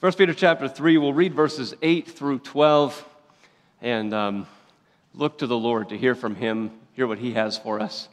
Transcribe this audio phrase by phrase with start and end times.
[0.00, 3.02] 1 Peter chapter 3, we'll read verses 8 through 12
[3.80, 4.46] and um,
[5.14, 8.10] look to the Lord to hear from Him, hear what He has for us,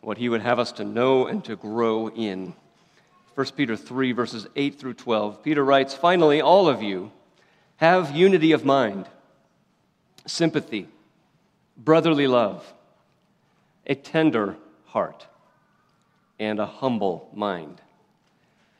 [0.00, 2.54] what He would have us to know and to grow in.
[3.34, 5.42] 1 Peter 3, verses 8 through 12.
[5.42, 7.12] Peter writes, Finally, all of you
[7.76, 9.06] have unity of mind,
[10.24, 10.88] sympathy,
[11.76, 12.72] brotherly love,
[13.86, 14.56] a tender
[14.86, 15.26] heart,
[16.38, 17.82] and a humble mind.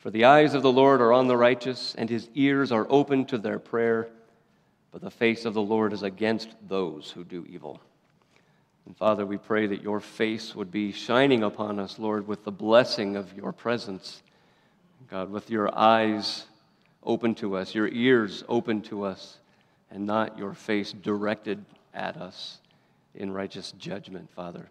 [0.00, 3.26] For the eyes of the Lord are on the righteous, and his ears are open
[3.26, 4.08] to their prayer,
[4.92, 7.80] but the face of the Lord is against those who do evil.
[8.86, 12.50] And Father, we pray that your face would be shining upon us, Lord, with the
[12.50, 14.22] blessing of your presence.
[15.10, 16.46] God, with your eyes
[17.04, 19.36] open to us, your ears open to us,
[19.90, 22.58] and not your face directed at us
[23.14, 24.70] in righteous judgment, Father.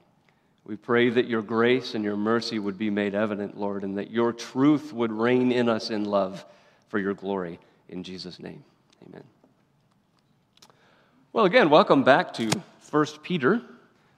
[0.65, 4.11] We pray that your grace and your mercy would be made evident, Lord, and that
[4.11, 6.45] your truth would reign in us in love
[6.89, 7.59] for your glory.
[7.87, 8.63] In Jesus' name,
[9.07, 9.23] amen.
[11.33, 12.49] Well, again, welcome back to
[12.91, 13.61] 1 Peter.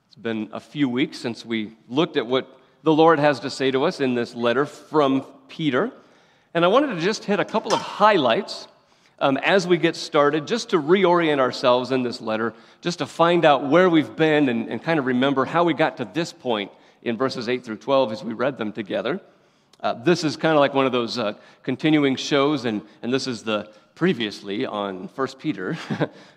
[0.07, 3.71] It's been a few weeks since we looked at what the Lord has to say
[3.71, 5.91] to us in this letter from Peter.
[6.53, 8.67] And I wanted to just hit a couple of highlights
[9.21, 13.45] um, as we get started, just to reorient ourselves in this letter, just to find
[13.45, 16.71] out where we've been and, and kind of remember how we got to this point
[17.03, 19.21] in verses 8 through 12 as we read them together.
[19.79, 21.33] Uh, this is kind of like one of those uh,
[21.63, 25.77] continuing shows, and, and this is the previously on 1 Peter.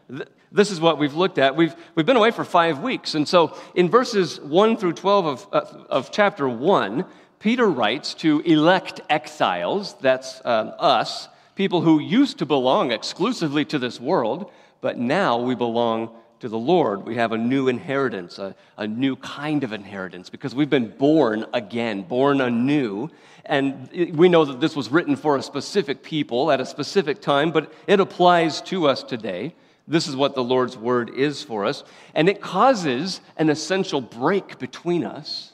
[0.53, 1.57] this is what we've looked at.
[1.57, 3.15] We've, we've been away for five weeks.
[3.15, 7.07] And so in verses 1 through 12 of, uh, of chapter 1,
[7.39, 13.79] Peter writes to elect exiles, that's uh, us, people who used to belong exclusively to
[13.79, 14.51] this world,
[14.81, 16.11] but now we belong
[16.41, 17.07] to the Lord.
[17.07, 21.47] We have a new inheritance, a, a new kind of inheritance, because we've been born
[21.55, 23.09] again, born anew.
[23.47, 27.51] And we know that this was written for a specific people at a specific time,
[27.51, 29.55] but it applies to us today.
[29.87, 31.85] This is what the Lord's word is for us.
[32.15, 35.53] And it causes an essential break between us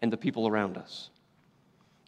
[0.00, 1.10] and the people around us.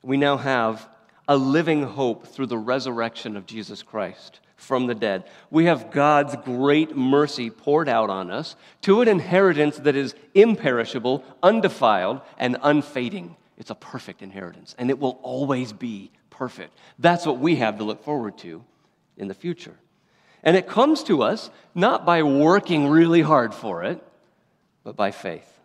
[0.03, 0.89] We now have
[1.31, 5.23] a living hope through the resurrection of Jesus Christ from the dead.
[5.49, 11.25] We have God's great mercy poured out on us to an inheritance that is imperishable,
[11.41, 13.37] undefiled, and unfading.
[13.59, 16.77] It's a perfect inheritance, and it will always be perfect.
[16.99, 18.65] That's what we have to look forward to
[19.17, 19.77] in the future.
[20.43, 24.03] And it comes to us not by working really hard for it,
[24.83, 25.61] but by faith.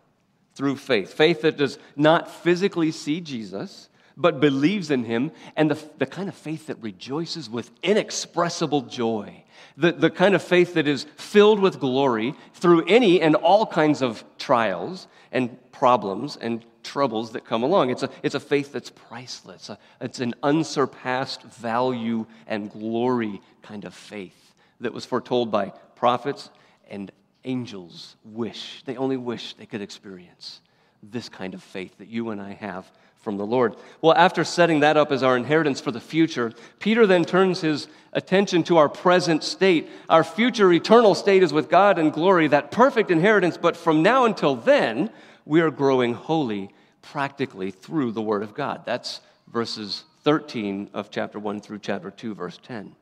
[0.54, 1.12] Through faith.
[1.12, 6.28] Faith that does not physically see Jesus, but believes in him, and the, the kind
[6.28, 9.44] of faith that rejoices with inexpressible joy,
[9.76, 14.00] the, the kind of faith that is filled with glory through any and all kinds
[14.00, 17.90] of trials and problems and troubles that come along.
[17.90, 23.92] It's a, it's a faith that's priceless, it's an unsurpassed value and glory kind of
[23.92, 26.50] faith that was foretold by prophets
[26.88, 27.10] and
[27.44, 30.60] angels wish, they only wish they could experience
[31.02, 32.90] this kind of faith that you and I have
[33.26, 33.74] from the Lord.
[34.00, 37.88] Well, after setting that up as our inheritance for the future, Peter then turns his
[38.12, 39.88] attention to our present state.
[40.08, 44.26] Our future eternal state is with God in glory, that perfect inheritance, but from now
[44.26, 45.10] until then,
[45.44, 46.70] we are growing holy
[47.02, 48.82] practically through the Word of God.
[48.84, 49.20] That's
[49.52, 52.94] verses 13 of chapter 1 through chapter 2, verse 10.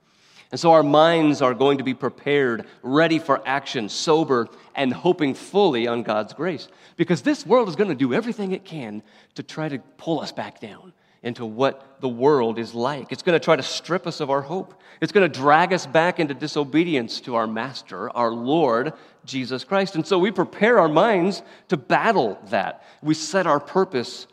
[0.51, 5.35] And so our minds are going to be prepared, ready for action, sober, and hoping
[5.35, 6.69] fully on God's grace.
[6.97, 9.03] Because this world is going to do everything it can
[9.35, 10.93] to try to pull us back down
[11.25, 13.11] into what the world is like.
[13.11, 14.81] It's going to try to strip us of our hope.
[15.01, 18.93] It's going to drag us back into disobedience to our Master, our Lord,
[19.25, 19.95] Jesus Christ.
[19.95, 22.85] And so we prepare our minds to battle that.
[23.03, 24.27] We set our purpose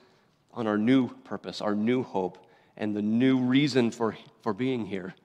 [0.53, 2.37] on our new purpose, our new hope,
[2.75, 5.15] and the new reason for, for being here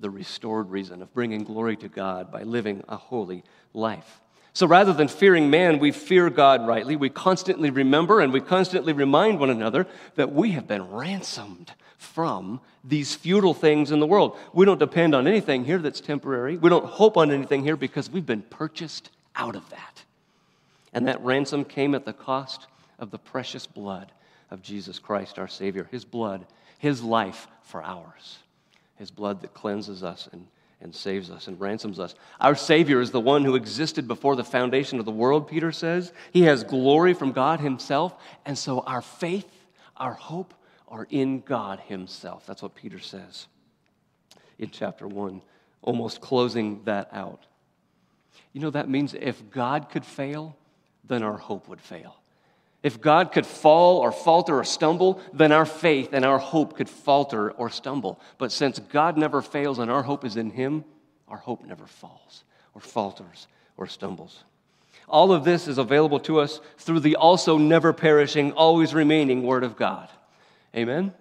[0.00, 4.20] the restored reason of bringing glory to God by living a holy life.
[4.52, 6.96] So rather than fearing man, we fear God rightly.
[6.96, 9.86] We constantly remember and we constantly remind one another
[10.16, 14.36] that we have been ransomed from these futile things in the world.
[14.52, 16.56] We don't depend on anything here that's temporary.
[16.56, 20.04] We don't hope on anything here because we've been purchased out of that.
[20.92, 22.66] And that ransom came at the cost
[22.98, 24.10] of the precious blood
[24.50, 26.46] of Jesus Christ, our Savior, His blood,
[26.78, 28.38] His life for ours
[28.98, 30.46] his blood that cleanses us and,
[30.80, 32.14] and saves us and ransoms us.
[32.40, 36.12] Our Savior is the one who existed before the foundation of the world, Peter says.
[36.32, 38.14] He has glory from God Himself,
[38.44, 39.50] and so our faith,
[39.96, 40.54] our hope
[40.88, 42.46] are in God Himself.
[42.46, 43.46] That's what Peter says
[44.58, 45.40] in chapter 1,
[45.82, 47.46] almost closing that out.
[48.52, 50.56] You know, that means if God could fail,
[51.04, 52.16] then our hope would fail.
[52.88, 56.88] If God could fall or falter or stumble, then our faith and our hope could
[56.88, 58.18] falter or stumble.
[58.38, 60.86] But since God never fails and our hope is in Him,
[61.28, 62.44] our hope never falls
[62.74, 63.46] or falters
[63.76, 64.42] or stumbles.
[65.06, 69.64] All of this is available to us through the also never perishing, always remaining Word
[69.64, 70.08] of God.
[70.74, 71.12] Amen?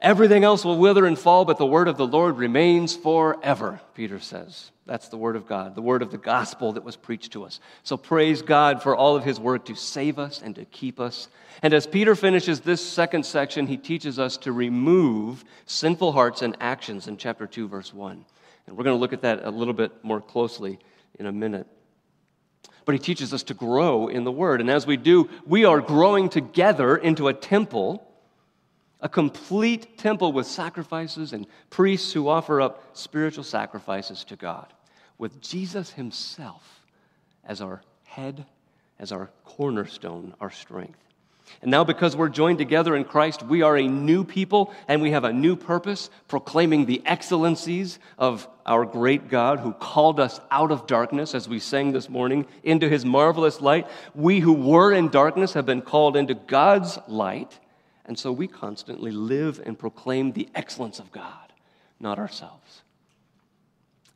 [0.00, 4.18] Everything else will wither and fall, but the word of the Lord remains forever, Peter
[4.18, 4.70] says.
[4.90, 7.60] That's the word of God, the word of the gospel that was preached to us.
[7.84, 11.28] So praise God for all of his work to save us and to keep us.
[11.62, 16.56] And as Peter finishes this second section, he teaches us to remove sinful hearts and
[16.58, 18.24] actions in chapter 2, verse 1.
[18.66, 20.80] And we're going to look at that a little bit more closely
[21.20, 21.68] in a minute.
[22.84, 24.60] But he teaches us to grow in the word.
[24.60, 28.04] And as we do, we are growing together into a temple
[29.00, 34.72] a complete temple with sacrifices and priests who offer up spiritual sacrifices to God,
[35.20, 36.80] with Jesus Himself
[37.44, 38.46] as our head,
[38.98, 40.98] as our cornerstone, our strength.
[41.60, 45.10] And now, because we're joined together in Christ, we are a new people and we
[45.10, 50.70] have a new purpose, proclaiming the excellencies of our great God who called us out
[50.70, 53.88] of darkness, as we sang this morning, into his marvelous light.
[54.14, 57.58] We who were in darkness have been called into God's light.
[58.06, 61.52] And so we constantly live and proclaim the excellence of God,
[61.98, 62.82] not ourselves.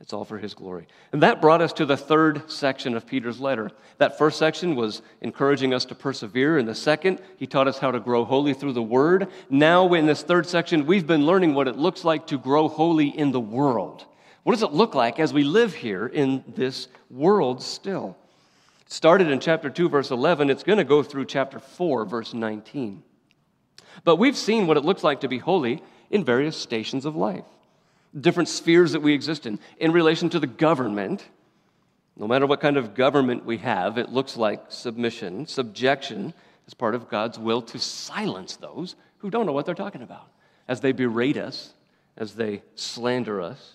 [0.05, 0.87] It's all for His glory.
[1.13, 3.71] And that brought us to the third section of Peter's letter.
[3.97, 6.59] That first section was encouraging us to persevere.
[6.59, 9.29] In the second, he taught us how to grow holy through the Word.
[9.49, 13.17] Now, in this third section, we've been learning what it looks like to grow holy
[13.17, 14.05] in the world.
[14.43, 18.15] What does it look like as we live here in this world still?
[18.85, 20.51] It started in chapter 2, verse 11.
[20.51, 23.03] It's going to go through chapter 4, verse 19.
[24.05, 27.47] But we've seen what it looks like to be holy in various stations of life,
[28.21, 29.59] different spheres that we exist in.
[29.79, 31.27] In relation to the government,
[32.17, 36.33] no matter what kind of government we have, it looks like submission, subjection
[36.67, 40.29] is part of God's will to silence those who don't know what they're talking about
[40.69, 41.75] as they berate us,
[42.17, 43.73] as they slander us.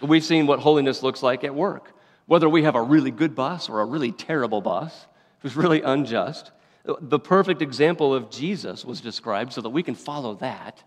[0.00, 1.92] We've seen what holiness looks like at work,
[2.26, 5.06] whether we have a really good boss or a really terrible boss
[5.40, 6.50] who's really unjust.
[6.84, 10.82] The perfect example of Jesus was described so that we can follow that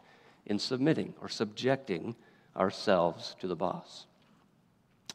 [0.45, 2.16] in submitting or subjecting
[2.56, 4.06] ourselves to the boss.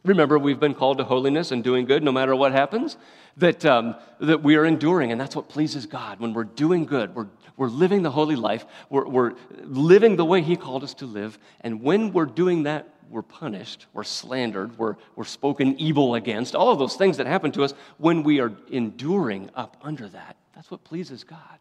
[0.04, 2.96] Remember, we've been called to holiness and doing good no matter what happens,
[3.38, 6.20] that, um, that we are enduring, and that's what pleases God.
[6.20, 9.32] When we're doing good, we're, we're living the holy life, we're, we're
[9.64, 13.86] living the way He called us to live, and when we're doing that, we're punished,
[13.92, 17.74] we're slandered, we're, we're spoken evil against, all of those things that happen to us
[17.98, 20.36] when we are enduring up under that.
[20.54, 21.58] That's what pleases God.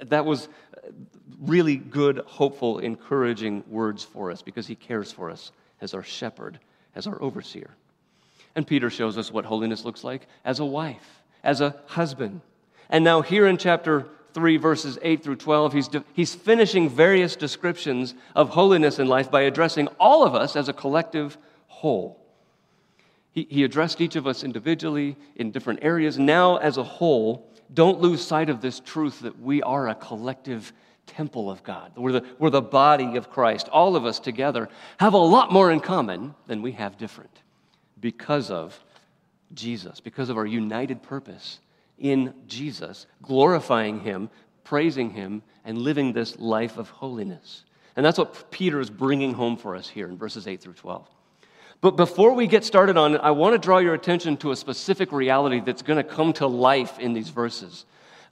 [0.00, 0.48] That was
[1.40, 6.58] really good, hopeful, encouraging words for us because He cares for us as our shepherd,
[6.94, 7.70] as our overseer.
[8.54, 12.40] And Peter shows us what holiness looks like as a wife, as a husband.
[12.90, 17.36] And now, here in chapter 3, verses 8 through 12, he's, de- he's finishing various
[17.36, 22.18] descriptions of holiness in life by addressing all of us as a collective whole.
[23.32, 26.18] He, he addressed each of us individually in different areas.
[26.18, 30.72] Now, as a whole, don't lose sight of this truth that we are a collective
[31.06, 31.92] temple of God.
[31.96, 33.68] We're the, we're the body of Christ.
[33.68, 37.42] All of us together have a lot more in common than we have different
[38.00, 38.78] because of
[39.54, 41.60] Jesus, because of our united purpose
[41.98, 44.30] in Jesus, glorifying Him,
[44.64, 47.64] praising Him, and living this life of holiness.
[47.94, 51.08] And that's what Peter is bringing home for us here in verses 8 through 12.
[51.82, 54.56] But before we get started on it, I want to draw your attention to a
[54.56, 57.84] specific reality that's going to come to life in these verses.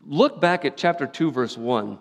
[0.07, 1.99] Look back at chapter 2, verse 1,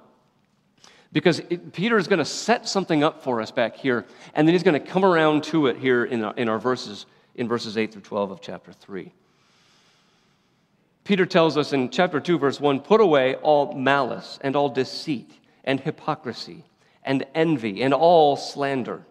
[1.12, 4.54] because it, Peter is going to set something up for us back here, and then
[4.54, 7.78] he's going to come around to it here in our, in our verses, in verses
[7.80, 9.12] 8 through 12 of chapter 3.
[11.04, 15.32] Peter tells us in chapter 2, verse 1 put away all malice and all deceit
[15.64, 16.64] and hypocrisy
[17.04, 19.04] and envy and all slander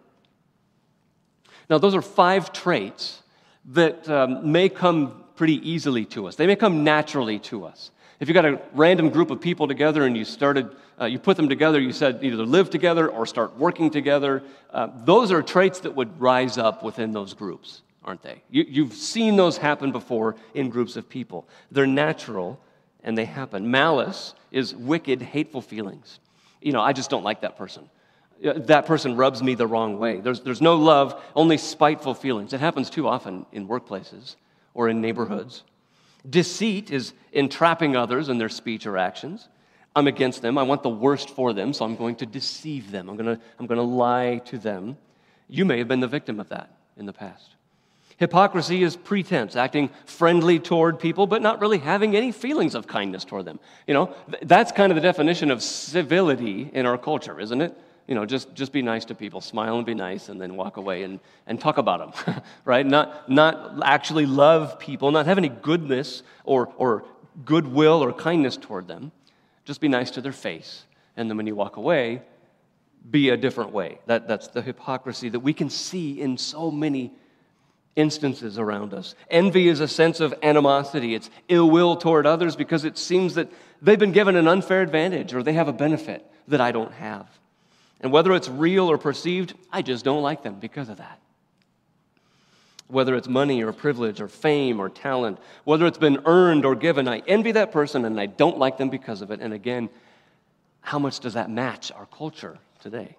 [1.69, 3.21] now, those are five traits
[3.65, 7.91] that um, may come pretty easily to us, they may come naturally to us.
[8.19, 11.37] If you got a random group of people together and you started, uh, you put
[11.37, 15.79] them together, you said either live together or start working together, uh, those are traits
[15.81, 18.41] that would rise up within those groups, aren't they?
[18.49, 21.47] You, you've seen those happen before in groups of people.
[21.71, 22.59] They're natural
[23.05, 23.71] and they happen.
[23.71, 26.19] Malice is wicked, hateful feelings.
[26.61, 27.89] You know, I just don't like that person
[28.41, 30.19] that person rubs me the wrong way.
[30.21, 32.53] There's, there's no love, only spiteful feelings.
[32.53, 34.35] It happens too often in workplaces
[34.73, 35.63] or in neighborhoods.
[36.29, 39.47] Deceit is entrapping others in their speech or actions.
[39.95, 40.57] I'm against them.
[40.57, 43.09] I want the worst for them, so I'm going to deceive them.
[43.09, 44.97] I'm going to, I'm going to lie to them.
[45.47, 47.55] You may have been the victim of that in the past.
[48.17, 53.23] Hypocrisy is pretense, acting friendly toward people, but not really having any feelings of kindness
[53.23, 53.59] toward them.
[53.87, 57.77] You know, that's kind of the definition of civility in our culture, isn't it?
[58.09, 60.77] You know, just, just be nice to people, smile and be nice, and then walk
[60.77, 62.83] away and, and talk about them, right?
[62.83, 67.05] Not, not actually love people, not have any goodness or, or
[67.45, 69.11] goodwill or kindness toward them.
[69.63, 70.85] Just be nice to their face.
[71.17, 72.23] And then when you walk away,
[73.11, 73.99] be a different way.
[74.07, 77.13] That, that's the hypocrisy that we can see in so many
[77.95, 79.13] instances around us.
[79.29, 83.51] Envy is a sense of animosity, it's ill will toward others because it seems that
[83.83, 87.29] they've been given an unfair advantage or they have a benefit that I don't have.
[88.01, 91.19] And whether it's real or perceived, I just don't like them because of that.
[92.87, 97.07] Whether it's money or privilege or fame or talent, whether it's been earned or given,
[97.07, 99.41] I envy that person and I don't like them because of it.
[99.41, 99.89] And again,
[100.81, 103.15] how much does that match our culture today?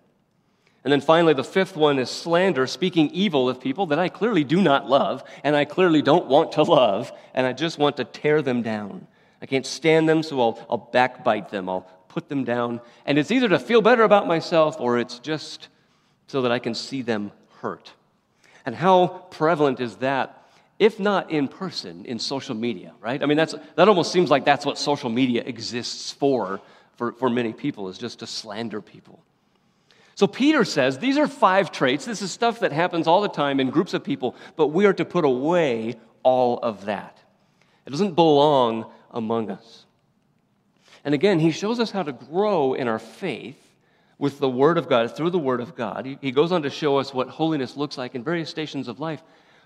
[0.82, 4.44] And then finally, the fifth one is slander, speaking evil of people that I clearly
[4.44, 8.04] do not love and I clearly don't want to love, and I just want to
[8.04, 9.06] tear them down.
[9.42, 11.68] I can't stand them, so I'll, I'll backbite them.
[11.68, 12.80] I'll put them down.
[13.06, 15.68] And it's either to feel better about myself or it's just
[16.26, 17.92] so that I can see them hurt.
[18.66, 20.48] And how prevalent is that,
[20.78, 23.22] if not in person, in social media, right?
[23.22, 26.60] I mean, that's, that almost seems like that's what social media exists for,
[26.96, 29.22] for, for many people, is just to slander people.
[30.14, 32.04] So Peter says these are five traits.
[32.04, 34.92] This is stuff that happens all the time in groups of people, but we are
[34.92, 37.18] to put away all of that.
[37.86, 39.79] It doesn't belong among us.
[41.04, 43.56] And again, he shows us how to grow in our faith
[44.18, 46.18] with the Word of God, through the Word of God.
[46.20, 49.22] He, goes on to show us what holiness looks like in various stations of life.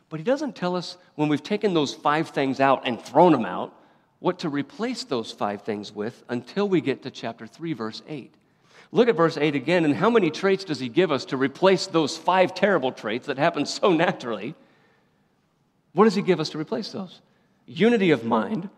[0.08, 3.44] But he doesn't tell us when we've taken those five things out and thrown them
[3.44, 3.74] out,
[4.20, 8.32] what to replace those five things with until we get to chapter 3, verse 8.
[8.92, 11.88] Look at verse 8 again, and how many traits does he give us to replace
[11.88, 14.54] those five terrible traits that happen so naturally?
[15.94, 17.20] What does he give us to replace those?
[17.66, 18.68] Unity of mind,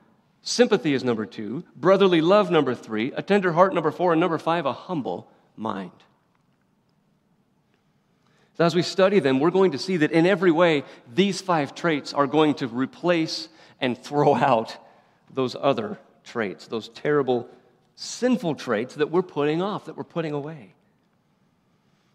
[0.47, 4.39] sympathy is number two, brotherly love, number three, a tender heart, number four, and number
[4.39, 5.91] five, a humble mind.
[8.57, 11.75] So as we study them, we're going to see that in every way, these five
[11.75, 13.49] traits are going to replace
[13.81, 14.77] and throw out
[15.35, 17.49] those other traits, those terrible
[17.97, 20.75] sinful traits that we're putting off, that we're putting away.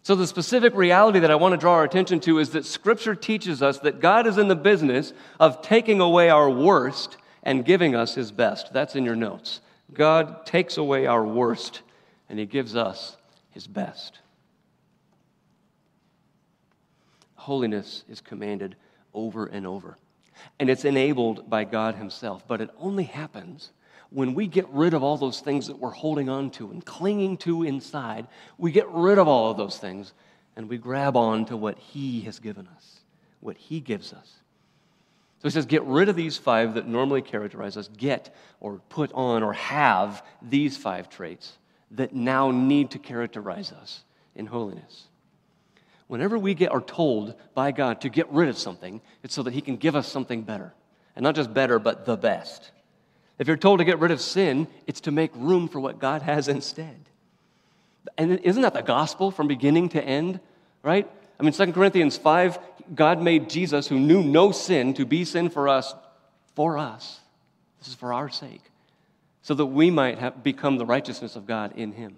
[0.04, 3.14] So, the specific reality that I want to draw our attention to is that Scripture
[3.14, 7.96] teaches us that God is in the business of taking away our worst and giving
[7.96, 8.74] us His best.
[8.74, 9.62] That's in your notes.
[9.94, 11.82] God takes away our worst
[12.30, 13.18] and He gives us
[13.52, 14.20] His best.
[17.36, 18.76] Holiness is commanded
[19.14, 19.98] over and over,
[20.60, 23.72] and it's enabled by God Himself, but it only happens
[24.12, 27.38] when we get rid of all those things that we're holding on to and clinging
[27.38, 30.14] to inside, we get rid of all of those things
[30.56, 33.00] and we grab on to what He has given us,
[33.40, 34.41] what He gives us.
[35.42, 37.90] So he says, get rid of these five that normally characterize us.
[37.98, 41.54] Get or put on or have these five traits
[41.90, 44.04] that now need to characterize us
[44.36, 45.08] in holiness.
[46.06, 49.54] Whenever we get are told by God to get rid of something, it's so that
[49.54, 50.74] He can give us something better.
[51.16, 52.70] And not just better, but the best.
[53.40, 56.22] If you're told to get rid of sin, it's to make room for what God
[56.22, 57.10] has instead.
[58.16, 60.40] And isn't that the gospel from beginning to end,
[60.84, 61.10] right?
[61.40, 62.60] I mean, 2 Corinthians 5,
[62.94, 65.94] God made Jesus, who knew no sin, to be sin for us,
[66.56, 67.20] for us.
[67.80, 68.62] This is for our sake,
[69.42, 72.18] so that we might have become the righteousness of God in him.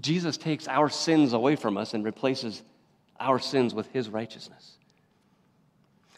[0.00, 2.62] Jesus takes our sins away from us and replaces
[3.18, 4.72] our sins with his righteousness.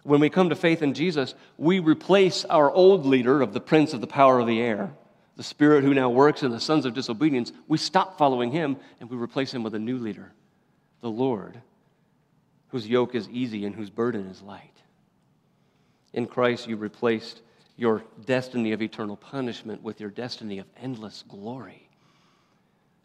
[0.05, 3.93] When we come to faith in Jesus, we replace our old leader of the prince
[3.93, 4.93] of the power of the air,
[5.37, 7.53] the spirit who now works in the sons of disobedience.
[7.69, 10.33] We stop following him and we replace him with a new leader,
[11.01, 11.61] the Lord,
[12.73, 14.73] whose yoke is easy and whose burden is light.
[16.15, 17.43] In Christ, you replaced
[17.77, 21.89] your destiny of eternal punishment with your destiny of endless glory.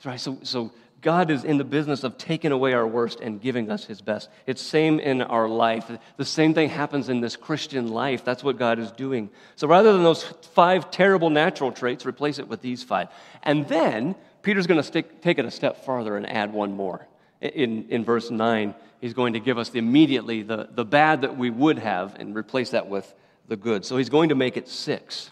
[0.06, 0.20] Right?
[0.20, 0.72] So, so
[1.02, 4.30] God is in the business of taking away our worst and giving us his best.
[4.46, 5.92] It's same in our life.
[6.16, 8.24] The same thing happens in this Christian life.
[8.24, 9.30] That's what God is doing.
[9.58, 13.10] So rather than those five terrible natural traits, replace it with these five.
[13.44, 17.06] And then Peter's going to take it a step farther and add one more.
[17.42, 21.50] In, in verse 9, he's going to give us immediately the, the bad that we
[21.50, 23.14] would have and replace that with
[23.48, 23.86] the good.
[23.86, 25.32] So he's going to make it six.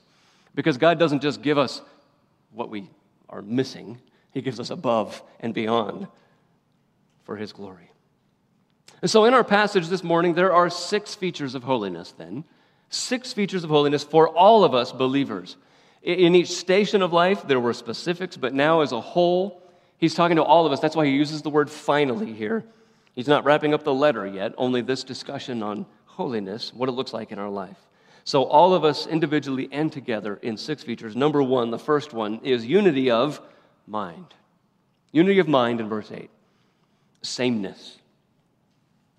[0.53, 1.81] Because God doesn't just give us
[2.51, 2.89] what we
[3.27, 3.99] are missing,
[4.31, 6.07] he gives us above and beyond.
[7.23, 7.91] for his glory.
[9.01, 12.45] And so, in our passage this morning, there are six features of holiness, then.
[12.89, 15.57] Six features of holiness for all of us believers.
[16.03, 19.61] In each station of life, there were specifics, but now as a whole,
[19.97, 20.79] he's talking to all of us.
[20.79, 22.63] That's why he uses the word finally here.
[23.13, 27.13] He's not wrapping up the letter yet, only this discussion on holiness, what it looks
[27.13, 27.77] like in our life.
[28.25, 31.15] So, all of us individually and together in six features.
[31.15, 33.39] Number one, the first one, is unity of
[33.85, 34.33] mind.
[35.11, 36.29] Unity of mind in verse 8.
[37.21, 37.99] Sameness.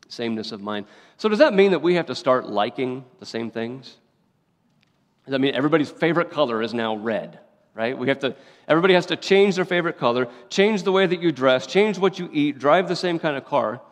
[0.08, 0.86] Sameness of mind.
[1.18, 3.96] So, does that mean that we have to start liking the same things?
[5.24, 7.38] Does that mean everybody's favorite color is now red?
[7.76, 7.96] Right?
[7.96, 8.34] We have to,
[8.66, 12.18] everybody has to change their favorite color, change the way that you dress, change what
[12.18, 13.82] you eat, drive the same kind of car.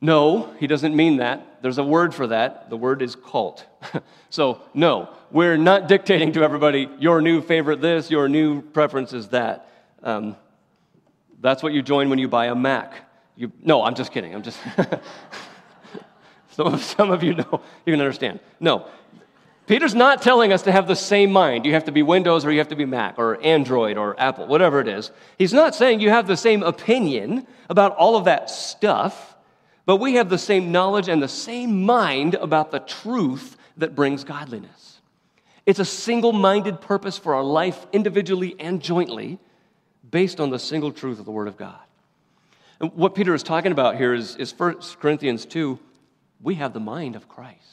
[0.00, 1.62] No, he doesn't mean that.
[1.62, 2.68] There's a word for that.
[2.68, 3.64] The word is cult.
[4.30, 9.28] so, no, we're not dictating to everybody your new favorite this, your new preference is
[9.28, 9.68] that.
[10.02, 10.34] Um,
[11.40, 13.08] that's what you join when you buy a Mac.
[13.36, 14.34] You, no, I'm just kidding.
[14.34, 14.58] I'm just.
[16.50, 18.40] some, of, some of you know, you can understand.
[18.58, 18.88] No,
[19.66, 21.64] Peter's not telling us to have the same mind.
[21.64, 24.46] You have to be Windows or you have to be Mac or Android or Apple,
[24.46, 25.10] whatever it is.
[25.38, 29.32] He's not saying you have the same opinion about all of that stuff
[29.84, 34.24] but we have the same knowledge and the same mind about the truth that brings
[34.24, 35.00] godliness.
[35.66, 39.38] It's a single minded purpose for our life, individually and jointly,
[40.08, 41.78] based on the single truth of the Word of God.
[42.80, 45.78] And what Peter is talking about here is, is 1 Corinthians 2
[46.40, 47.71] we have the mind of Christ.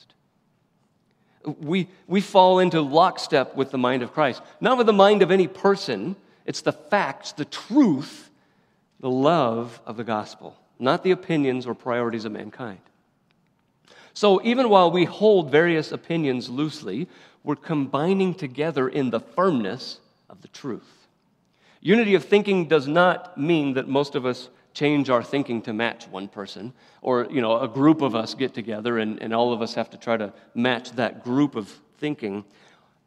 [1.45, 5.31] We, we fall into lockstep with the mind of Christ, not with the mind of
[5.31, 6.15] any person.
[6.45, 8.29] It's the facts, the truth,
[8.99, 12.79] the love of the gospel not the opinions or priorities of mankind.
[14.13, 17.07] So, even while we hold various opinions loosely,
[17.43, 21.07] we're combining together in the firmness of the truth.
[21.81, 26.07] Unity of thinking does not mean that most of us change our thinking to match
[26.07, 26.71] one person,
[27.01, 29.89] or you know, a group of us get together and, and all of us have
[29.89, 31.67] to try to match that group of
[31.97, 32.45] thinking.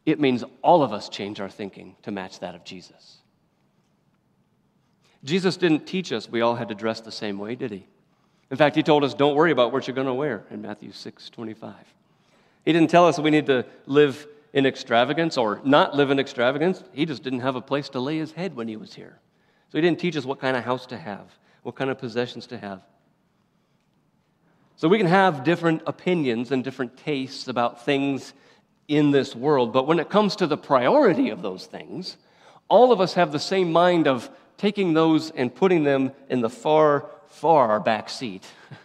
[0.05, 3.17] It means all of us change our thinking to match that of Jesus.
[5.23, 7.87] Jesus didn't teach us we all had to dress the same way, did he?
[8.51, 10.91] In fact, he told us, don't worry about what you're going to wear in Matthew
[10.91, 11.73] 6 25.
[12.65, 16.83] He didn't tell us we need to live in extravagance or not live in extravagance.
[16.93, 19.17] He just didn't have a place to lay his head when he was here.
[19.71, 22.47] So he didn't teach us what kind of house to have, what kind of possessions
[22.47, 22.81] to have.
[24.75, 28.33] So we can have different opinions and different tastes about things
[28.87, 32.17] in this world, but when it comes to the priority of those things,
[32.67, 36.49] all of us have the same mind of taking those and putting them in the
[36.49, 38.45] far, far back seat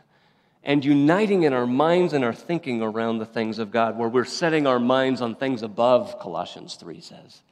[0.63, 4.25] and uniting in our minds and our thinking around the things of God, where we're
[4.25, 7.43] setting our minds on things above, Colossians 3 says,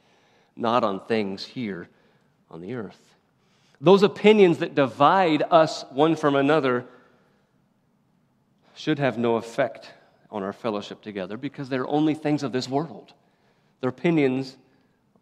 [0.55, 1.89] not on things here
[2.49, 3.06] on the earth.
[3.79, 6.85] Those opinions that divide us one from another
[8.75, 9.91] should have no effect
[10.31, 13.13] on our fellowship together because they're only things of this world.
[13.79, 14.57] They're opinions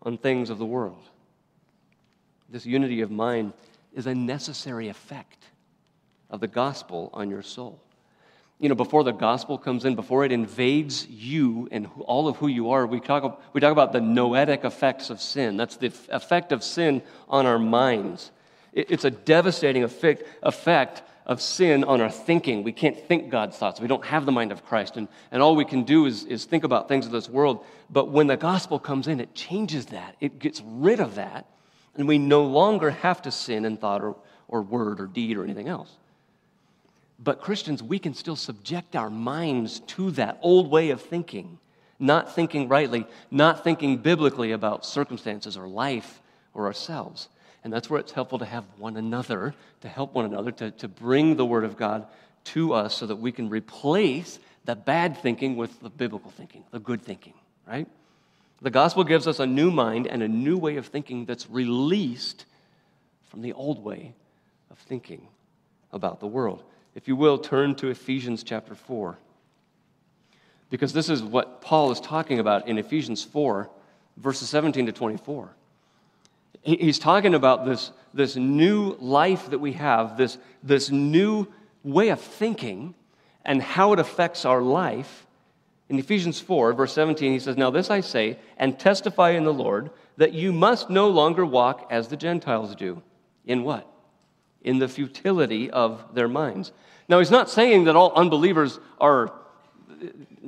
[0.01, 1.03] on things of the world.
[2.49, 3.53] This unity of mind
[3.93, 5.45] is a necessary effect
[6.29, 7.79] of the gospel on your soul.
[8.59, 12.47] You know, before the gospel comes in, before it invades you and all of who
[12.47, 15.57] you are, we talk, we talk about the noetic effects of sin.
[15.57, 18.31] That's the effect of sin on our minds.
[18.75, 22.61] It's a devastating effect, of sin on our thinking.
[22.61, 23.79] We can't think God's thoughts.
[23.81, 24.95] We don't have the mind of Christ.
[24.95, 27.65] And, and all we can do is, is think about things of this world.
[27.89, 30.15] But when the gospel comes in, it changes that.
[30.21, 31.47] It gets rid of that
[31.95, 34.15] and we no longer have to sin in thought or,
[34.47, 35.91] or word or deed or anything else.
[37.17, 41.59] But Christians, we can still subject our minds to that old way of thinking,
[41.97, 46.21] not thinking rightly, not thinking biblically about circumstances or life
[46.53, 47.29] or ourselves.
[47.65, 50.87] And that's where it's helpful to have one another, to help one another, to, to
[50.87, 52.05] bring the Word of God
[52.45, 56.79] to us so that we can replace the bad thinking with the biblical thinking, the
[56.79, 57.33] good thinking,
[57.67, 57.87] right?
[58.61, 62.45] The gospel gives us a new mind and a new way of thinking that's released
[63.29, 64.13] from the old way
[64.69, 65.27] of thinking
[65.91, 66.63] about the world.
[66.93, 69.17] If you will, turn to Ephesians chapter 4.
[70.69, 73.71] Because this is what Paul is talking about in Ephesians 4,
[74.17, 75.49] verses 17 to 24.
[76.65, 81.47] He's talking about this, this new life that we have, this, this new
[81.83, 82.95] way of thinking,
[83.45, 85.25] and how it affects our life
[85.87, 89.53] in Ephesians 4, verse 17, he says, Now this I say, and testify in the
[89.53, 93.03] Lord, that you must no longer walk as the Gentiles do.
[93.45, 93.87] In what?
[94.63, 96.71] In the futility of their minds.
[97.07, 99.31] Now, he's not saying that all unbelievers are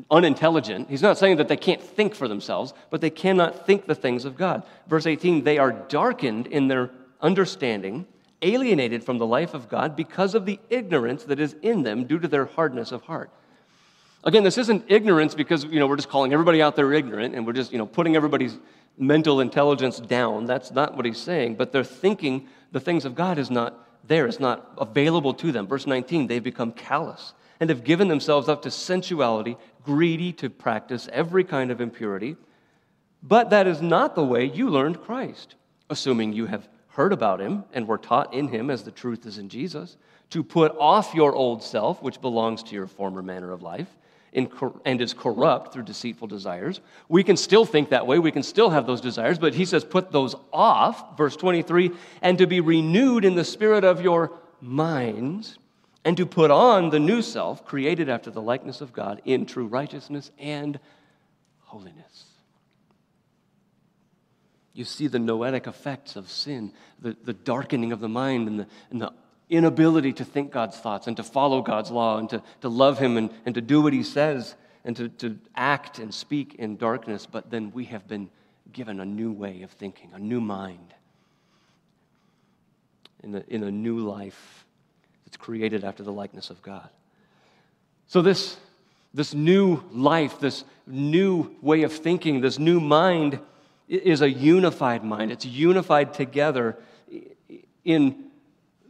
[0.10, 0.90] unintelligent.
[0.90, 4.26] He's not saying that they can't think for themselves, but they cannot think the things
[4.26, 4.64] of God.
[4.88, 6.92] Verse 18, they are darkened in their
[7.22, 8.06] understanding
[8.42, 12.20] alienated from the life of God because of the ignorance that is in them due
[12.20, 13.32] to their hardness of heart.
[14.24, 17.46] Again, this isn't ignorance because you know we're just calling everybody out there ignorant and
[17.46, 18.58] we're just you know putting everybody's
[18.98, 20.46] mental intelligence down.
[20.46, 21.56] That's not what he's saying.
[21.56, 25.68] But they're thinking the things of God is not there, it's not available to them.
[25.68, 31.10] Verse 19, they've become callous and have given themselves up to sensuality, greedy to practice
[31.12, 32.36] every kind of impurity.
[33.24, 35.56] But that is not the way you learned Christ,
[35.90, 39.38] assuming you have heard about him and were taught in him as the truth is
[39.38, 39.98] in Jesus,
[40.30, 43.88] to put off your old self, which belongs to your former manner of life
[44.34, 46.82] and is corrupt through deceitful desires.
[47.10, 48.20] We can still think that way.
[48.20, 51.92] We can still have those desires, but he says, put those off, verse 23,
[52.22, 55.58] and to be renewed in the spirit of your minds,
[56.08, 59.68] and to put on the new self, created after the likeness of God in true
[59.68, 60.80] righteousness and
[61.64, 62.24] holiness.
[64.72, 68.68] You see the noetic effects of sin, the, the darkening of the mind and the,
[68.90, 69.12] and the
[69.50, 73.18] inability to think God's thoughts and to follow God's law and to, to love Him
[73.18, 77.26] and, and to do what He says and to, to act and speak in darkness,
[77.26, 78.30] but then we have been
[78.72, 80.94] given a new way of thinking, a new mind,
[83.22, 84.64] in a, in a new life
[85.28, 86.88] that's created after the likeness of God.
[88.08, 88.56] So, this,
[89.14, 93.42] this new life, this new way of thinking, this new mind
[93.90, 95.34] is a unified mind.
[95.34, 96.78] It's unified together
[97.84, 98.24] in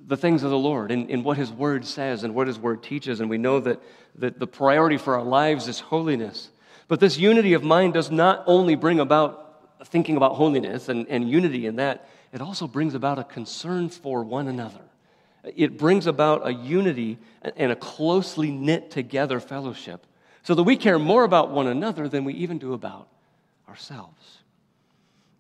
[0.06, 2.84] the things of the Lord and, and what His Word says and what His Word
[2.84, 3.20] teaches.
[3.20, 3.82] And we know that,
[4.20, 6.52] that the priority for our lives is holiness.
[6.88, 11.28] But this unity of mind does not only bring about thinking about holiness and, and
[11.28, 14.82] unity in that, it also brings about a concern for one another.
[15.56, 17.18] It brings about a unity
[17.56, 20.06] and a closely knit together fellowship
[20.44, 23.08] so that we care more about one another than we even do about
[23.68, 24.40] ourselves.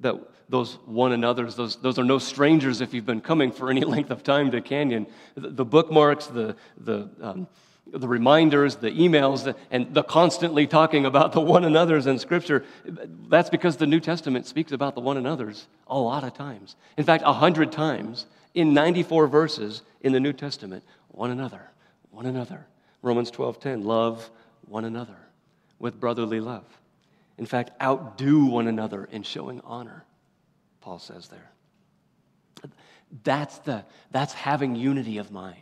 [0.01, 0.15] That
[0.49, 1.55] those one another's.
[1.55, 4.61] Those, those are no strangers if you've been coming for any length of time to
[4.61, 5.07] Canyon.
[5.35, 7.47] The, the bookmarks, the, the, um,
[7.91, 13.49] the reminders, the emails, and the constantly talking about the one another's in Scripture, that's
[13.49, 16.75] because the New Testament speaks about the one another's a lot of times.
[16.97, 20.83] In fact, a hundred times in 94 verses in the New Testament.
[21.09, 21.61] One another,
[22.11, 22.65] one another.
[23.01, 24.29] Romans 12:10, love
[24.67, 25.17] one another
[25.79, 26.65] with brotherly love.
[27.37, 30.03] In fact, outdo one another in showing honor.
[30.81, 31.51] Paul says there.
[33.23, 35.61] That's, the, that's having unity of mind,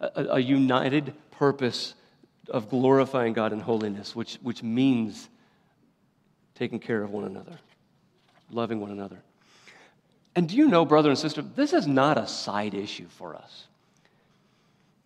[0.00, 1.94] a, a united purpose
[2.48, 5.28] of glorifying God in holiness, which, which means
[6.54, 7.58] taking care of one another,
[8.50, 9.22] loving one another.
[10.34, 13.66] And do you know, brother and sister, this is not a side issue for us.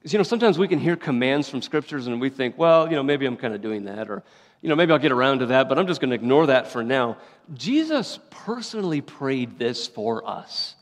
[0.07, 2.95] Because, you know, sometimes we can hear commands from scriptures and we think, well, you
[2.95, 4.23] know, maybe I'm kind of doing that, or
[4.63, 6.69] you know, maybe I'll get around to that, but I'm just going to ignore that
[6.69, 7.17] for now.
[7.55, 10.77] Jesus personally prayed this for us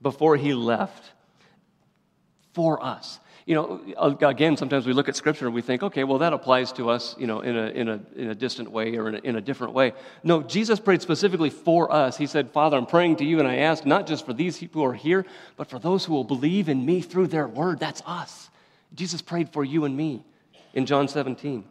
[0.00, 1.10] before he left.
[2.52, 3.18] For us.
[3.46, 6.32] You know, uh, again, sometimes we look at scripture and we think, okay, well, that
[6.32, 9.16] applies to us, you know, in a, in a, in a distant way or in
[9.16, 9.92] a, in a different way.
[10.22, 12.16] No, Jesus prayed specifically for us.
[12.16, 14.82] He said, Father, I'm praying to you, and I ask not just for these people
[14.82, 17.80] who are here, but for those who will believe in me through their word.
[17.80, 18.50] That's us.
[18.94, 20.24] Jesus prayed for you and me
[20.74, 21.64] in John 17.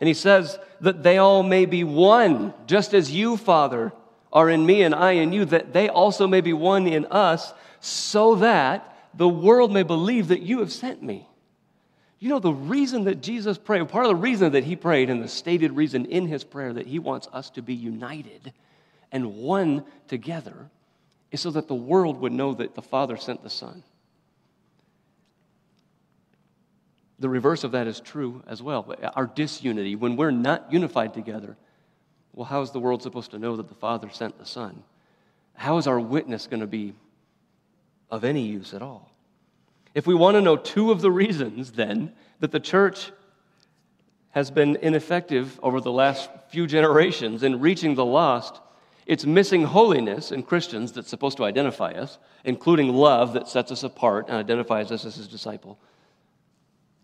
[0.00, 3.92] And he says that they all may be one, just as you, Father,
[4.32, 7.52] are in me and I in you, that they also may be one in us,
[7.80, 11.28] so that the world may believe that you have sent me.
[12.18, 15.22] You know, the reason that Jesus prayed, part of the reason that he prayed, and
[15.22, 18.52] the stated reason in his prayer that he wants us to be united
[19.12, 20.70] and one together,
[21.30, 23.82] is so that the world would know that the Father sent the Son.
[27.18, 28.92] The reverse of that is true as well.
[29.14, 31.56] Our disunity, when we're not unified together,
[32.32, 34.82] well, how is the world supposed to know that the Father sent the Son?
[35.54, 36.94] How is our witness going to be
[38.10, 39.10] of any use at all?
[39.94, 43.12] If we want to know two of the reasons, then, that the church
[44.30, 48.60] has been ineffective over the last few generations in reaching the lost,
[49.06, 53.84] it's missing holiness in Christians that's supposed to identify us, including love that sets us
[53.84, 55.78] apart and identifies us as his disciple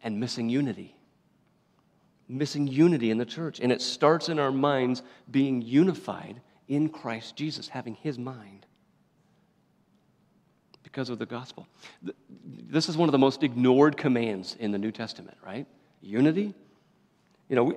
[0.03, 0.97] and missing unity.
[2.29, 3.61] Missing unity in the church.
[3.61, 8.67] And it starts in our minds being unified in Christ Jesus, having his mind
[10.83, 11.67] because of the gospel.
[12.45, 15.67] This is one of the most ignored commands in the New Testament, right?
[16.03, 16.55] Unity.
[17.49, 17.75] You know, we,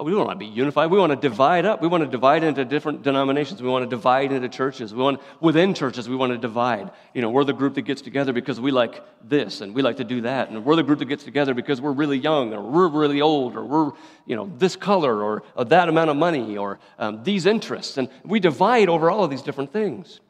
[0.00, 0.90] we don't want to be unified.
[0.90, 1.82] We want to divide up.
[1.82, 3.60] We want to divide into different denominations.
[3.60, 4.94] We want to divide into churches.
[4.94, 6.08] We want within churches.
[6.08, 6.90] We want to divide.
[7.14, 9.96] You know, we're the group that gets together because we like this and we like
[9.96, 12.62] to do that, and we're the group that gets together because we're really young or
[12.62, 13.90] we're really old or we're
[14.24, 18.08] you know this color or, or that amount of money or um, these interests, and
[18.24, 20.20] we divide over all of these different things.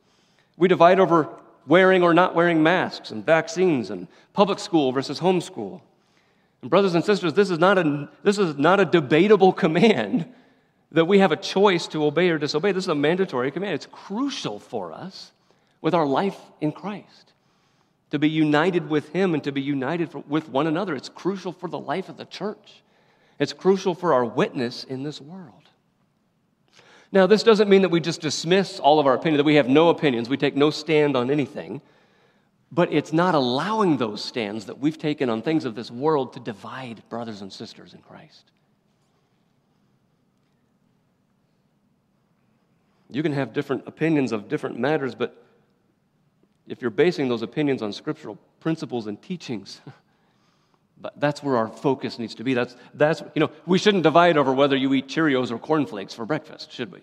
[0.57, 1.29] We divide over
[1.67, 5.83] wearing or not wearing masks and vaccines and public school versus homeschool.
[6.63, 10.33] And brothers and sisters, this is not a, this is not a debatable command
[10.93, 12.73] that we have a choice to obey or disobey.
[12.73, 13.75] This is a mandatory command.
[13.75, 15.33] It's crucial for us
[15.81, 17.33] with our life in Christ
[18.11, 20.95] to be united with Him and to be united for, with one another.
[20.95, 22.83] It's crucial for the life of the church,
[23.39, 25.55] it's crucial for our witness in this world.
[27.11, 29.69] Now, this doesn't mean that we just dismiss all of our opinions, that we have
[29.69, 31.83] no opinions, we take no stand on anything,
[32.73, 36.41] but it's not allowing those stands that we've taken on things of this world to
[36.41, 38.51] divide brothers and sisters in Christ.
[43.11, 45.45] You can have different opinions of different matters, but
[46.67, 49.83] if you're basing those opinions on scriptural principles and teachings,
[51.17, 52.55] that's where our focus needs to be.
[52.55, 56.25] That's, that's, you know, we shouldn't divide over whether you eat Cheerios or cornflakes for
[56.25, 57.01] breakfast, should we?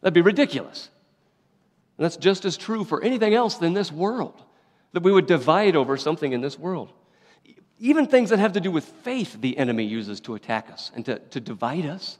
[0.00, 0.88] That'd be ridiculous.
[1.98, 4.42] And that's just as true for anything else than this world,
[4.92, 6.92] that we would divide over something in this world.
[7.78, 11.04] Even things that have to do with faith, the enemy uses to attack us and
[11.06, 12.18] to, to divide us.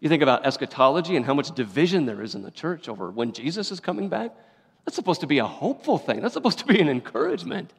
[0.00, 3.32] You think about eschatology and how much division there is in the church over when
[3.32, 4.32] Jesus is coming back.
[4.84, 7.72] That's supposed to be a hopeful thing, that's supposed to be an encouragement.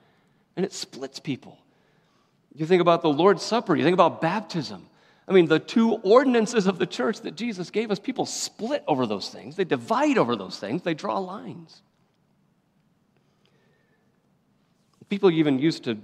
[0.56, 1.58] And it splits people.
[2.56, 4.88] You think about the Lord's Supper, you think about baptism.
[5.28, 9.06] I mean, the two ordinances of the church that Jesus gave us, people split over
[9.06, 9.56] those things.
[9.56, 10.82] They divide over those things.
[10.82, 11.82] They draw lines.
[15.14, 16.00] People even used to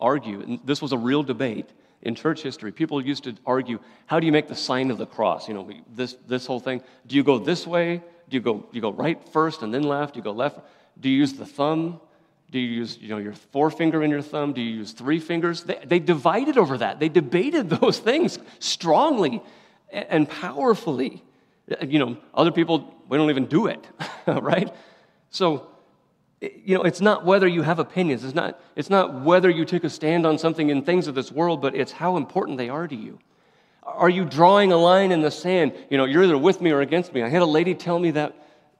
[0.00, 1.70] argue, and this was a real debate
[2.02, 2.72] in church history.
[2.72, 5.46] People used to argue, how do you make the sign of the cross?
[5.46, 6.82] You know, this, this whole thing.
[7.06, 8.02] Do you go this way?
[8.28, 10.14] Do you go, you go right first and then left?
[10.14, 10.58] Do you go left?
[10.98, 12.00] Do you use the thumb?
[12.50, 14.54] Do you use you know, your forefinger and your thumb?
[14.54, 15.62] Do you use three fingers?
[15.62, 16.98] They, they divided over that.
[16.98, 19.40] They debated those things strongly
[19.92, 21.22] and powerfully.
[21.70, 23.86] Uh, you know, other people, we don't even do it,
[24.26, 24.74] right?
[25.30, 25.68] So,
[26.40, 28.22] you know, it's not whether you have opinions.
[28.22, 31.32] It's not, it's not whether you take a stand on something in things of this
[31.32, 33.18] world, but it's how important they are to you.
[33.82, 35.72] Are you drawing a line in the sand?
[35.90, 37.22] You know, you're either with me or against me.
[37.22, 38.36] I had a lady tell me that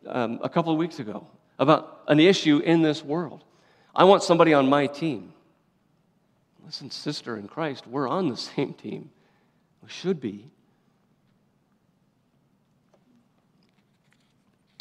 [0.06, 1.26] um, a couple of weeks ago
[1.58, 3.42] about an issue in this world.
[3.94, 5.32] I want somebody on my team.
[6.64, 9.10] Listen, sister in Christ, we're on the same team.
[9.82, 10.50] We should be.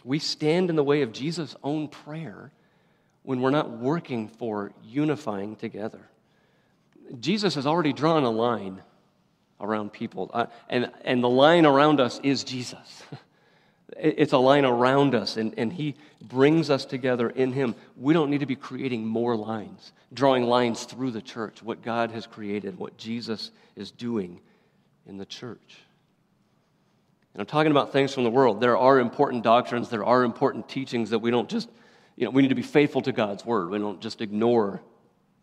[0.03, 2.51] We stand in the way of Jesus' own prayer
[3.27, 5.99] when we're not working for unifying together.
[7.19, 8.81] Jesus has already drawn a line
[9.59, 13.03] around people, uh, and, and the line around us is Jesus.
[13.97, 17.73] It's a line around us, and, and He brings us together in Him.
[17.95, 22.11] We don't need to be creating more lines, drawing lines through the church, what God
[22.11, 24.41] has created, what Jesus is doing
[25.05, 25.77] in the church.
[27.33, 28.59] And I'm talking about things from the world.
[28.59, 31.69] There are important doctrines, there are important teachings that we don't just,
[32.17, 33.69] you know, we need to be faithful to God's word.
[33.69, 34.81] We don't just ignore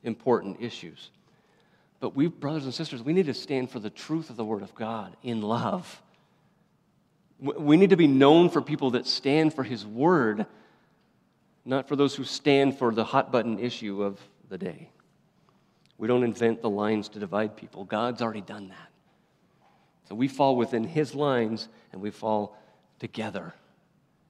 [0.03, 1.11] important issues.
[2.01, 4.63] But we, brothers and sisters, we need to stand for the truth of the word
[4.63, 6.03] of God in love
[7.45, 10.47] we need to be known for people that stand for His word,
[11.65, 14.91] not for those who stand for the hot button issue of the day.
[15.99, 18.89] We don't invent the lines to divide people, God's already done that.
[20.09, 22.57] So we fall within His lines and we fall
[22.99, 23.55] together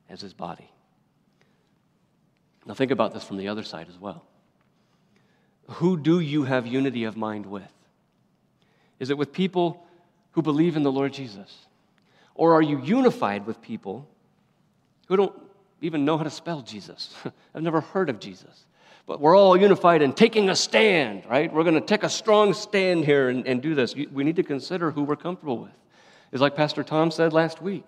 [0.08, 0.70] as His body.
[2.66, 4.24] Now, think about this from the other side as well.
[5.68, 7.62] Who do you have unity of mind with?
[8.98, 9.86] Is it with people
[10.32, 11.66] who believe in the Lord Jesus?
[12.34, 14.08] Or are you unified with people
[15.08, 15.34] who don't
[15.80, 17.14] even know how to spell Jesus?
[17.54, 18.64] I've never heard of Jesus.
[19.06, 21.52] But we're all unified in taking a stand, right?
[21.52, 23.94] We're going to take a strong stand here and, and do this.
[23.94, 25.72] We need to consider who we're comfortable with.
[26.32, 27.86] It's like Pastor Tom said last week.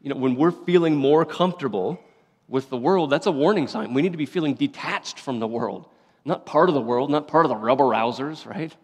[0.00, 2.00] You know, when we're feeling more comfortable
[2.48, 3.92] with the world, that's a warning sign.
[3.94, 5.86] We need to be feeling detached from the world,
[6.24, 8.74] not part of the world, not part of the rebel rousers, right?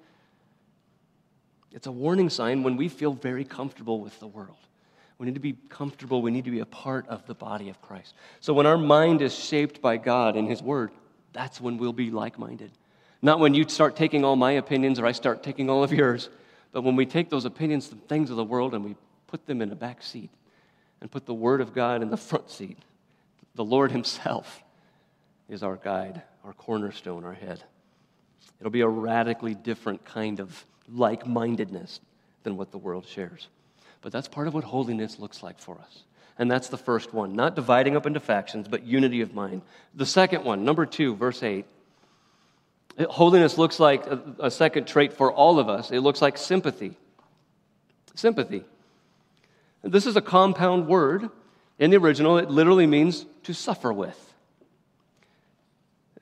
[1.73, 4.57] It's a warning sign when we feel very comfortable with the world.
[5.19, 6.23] We need to be comfortable.
[6.23, 8.15] We need to be a part of the body of Christ.
[8.41, 10.91] So when our mind is shaped by God and His Word,
[11.33, 12.71] that's when we'll be like minded.
[13.23, 16.29] Not when you start taking all my opinions or I start taking all of yours,
[16.73, 18.97] but when we take those opinions and things of the world and we
[19.27, 20.31] put them in a back seat
[21.01, 22.79] and put the Word of God in the front seat.
[23.55, 24.63] The Lord Himself
[25.49, 27.63] is our guide, our cornerstone, our head.
[28.61, 32.01] It'll be a radically different kind of like mindedness
[32.43, 33.49] than what the world shares.
[34.01, 36.03] But that's part of what holiness looks like for us.
[36.39, 39.63] And that's the first one, not dividing up into factions, but unity of mind.
[39.95, 41.65] The second one, number two, verse 8.
[43.09, 45.91] Holiness looks like a, a second trait for all of us.
[45.91, 46.97] It looks like sympathy.
[48.15, 48.65] Sympathy.
[49.83, 51.31] This is a compound word.
[51.85, 54.19] In the original, it literally means to suffer with.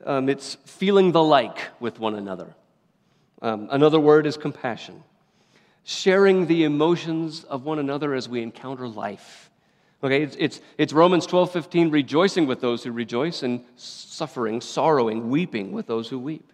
[0.04, 2.56] um, it's feeling the like with one another.
[3.40, 5.04] Um, another word is compassion.
[5.84, 9.50] Sharing the emotions of one another as we encounter life.
[10.02, 15.30] Okay, it's, it's, it's Romans 12, 15, rejoicing with those who rejoice and suffering, sorrowing,
[15.30, 16.52] weeping with those who weep.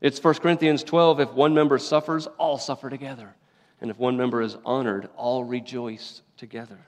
[0.00, 3.34] It's 1 Corinthians 12, if one member suffers, all suffer together.
[3.80, 6.78] And if one member is honored, all rejoice together.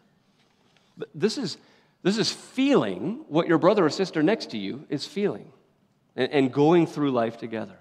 [1.14, 1.56] This is,
[2.02, 5.52] this is feeling what your brother or sister next to you is feeling
[6.16, 7.76] and, and going through life together.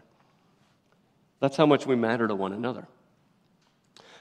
[1.40, 2.88] That's how much we matter to one another.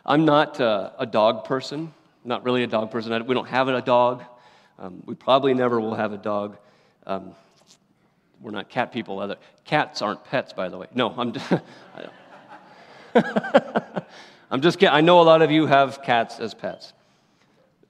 [0.04, 1.92] I'm not uh, a dog person
[2.26, 3.26] not really a dog person.
[3.26, 4.24] We don't have a dog.
[4.78, 6.58] Um, we probably never will have a dog.
[7.06, 7.32] Um,
[8.40, 9.20] we're not cat people.
[9.20, 9.36] Either.
[9.64, 10.88] Cats aren't pets, by the way.
[10.94, 11.52] No, I'm just,
[14.50, 14.94] I'm just kidding.
[14.94, 16.92] I know a lot of you have cats as pets.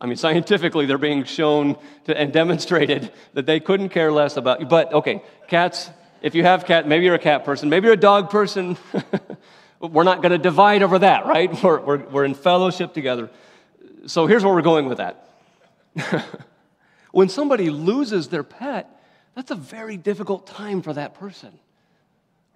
[0.00, 4.60] I mean, scientifically, they're being shown to, and demonstrated that they couldn't care less about
[4.60, 4.66] you.
[4.66, 7.96] But, okay, cats, if you have cat, maybe you're a cat person, maybe you're a
[7.96, 8.76] dog person.
[9.80, 11.50] we're not going to divide over that, right?
[11.62, 13.30] We're, we're, we're in fellowship together
[14.06, 15.28] so here's where we're going with that.
[17.12, 18.88] when somebody loses their pet,
[19.34, 21.58] that's a very difficult time for that person,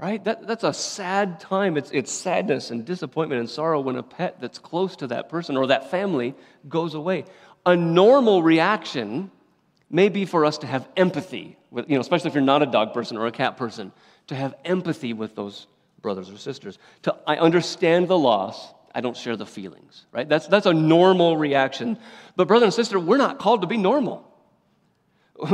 [0.00, 0.24] right?
[0.24, 1.76] That, that's a sad time.
[1.76, 5.56] It's, it's sadness and disappointment and sorrow when a pet that's close to that person
[5.56, 6.34] or that family
[6.68, 7.26] goes away.
[7.66, 9.30] A normal reaction
[9.90, 12.66] may be for us to have empathy, with, you know, especially if you're not a
[12.66, 13.92] dog person or a cat person,
[14.28, 15.66] to have empathy with those
[16.00, 16.78] brothers or sisters.
[17.02, 18.72] To, I understand the loss.
[18.94, 20.28] I don't share the feelings, right?
[20.28, 21.98] That's, that's a normal reaction.
[22.36, 24.26] But, brother and sister, we're not called to be normal.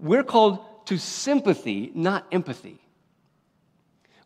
[0.00, 2.80] We're called to sympathy, not empathy.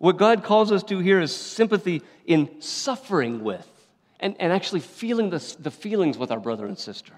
[0.03, 3.69] What God calls us to here is sympathy in suffering with
[4.19, 7.13] and, and actually feeling the, the feelings with our brother and sister.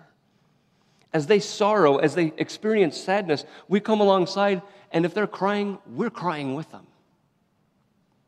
[1.11, 4.61] As they sorrow, as they experience sadness, we come alongside,
[4.93, 6.87] and if they're crying, we're crying with them.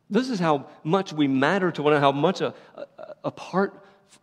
[0.09, 2.87] This is how much we matter to one another, how much a, a,
[3.25, 3.75] a part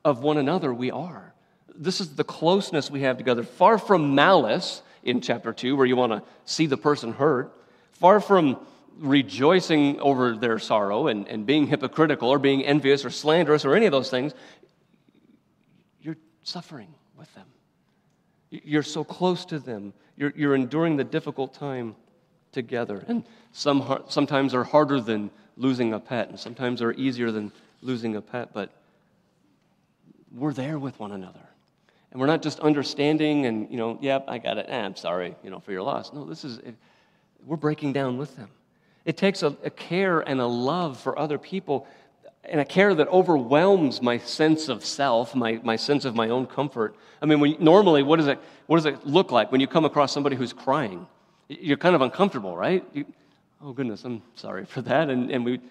[0.04, 1.32] of one another we are.
[1.76, 3.44] This is the closeness we have together.
[3.44, 7.56] Far from malice in chapter 2, where you want to see the person hurt,
[7.92, 8.58] far from
[8.98, 13.86] rejoicing over their sorrow and, and being hypocritical or being envious or slanderous or any
[13.86, 14.34] of those things,
[16.02, 17.48] you're suffering with them.
[18.50, 19.94] You're so close to them.
[20.16, 21.96] You're, you're enduring the difficult time
[22.52, 23.04] together.
[23.08, 27.52] And some sometimes are harder than losing a pet, and sometimes are easier than
[27.82, 28.72] losing a pet, but
[30.34, 31.40] we're there with one another.
[32.12, 34.68] And we're not just understanding and, you know, yep, I got it.
[34.70, 36.14] Eh, I'm sorry, you know, for your loss.
[36.14, 36.76] No, this is, it,
[37.46, 38.50] we're breaking down with them.
[39.06, 41.88] It takes a, a care and a love for other people
[42.46, 46.46] and a care that overwhelms my sense of self, my, my sense of my own
[46.46, 46.96] comfort.
[47.22, 49.86] I mean, when, normally, what does, it, what does it look like when you come
[49.86, 51.08] across somebody who's crying?
[51.48, 52.86] You're kind of uncomfortable, right?
[52.94, 53.06] You,
[53.62, 55.10] oh goodness, I'm sorry for that.
[55.10, 55.62] And, and we,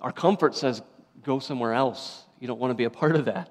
[0.00, 0.82] our comfort says,
[1.24, 2.24] go somewhere else.
[2.38, 3.50] You don't want to be a part of that.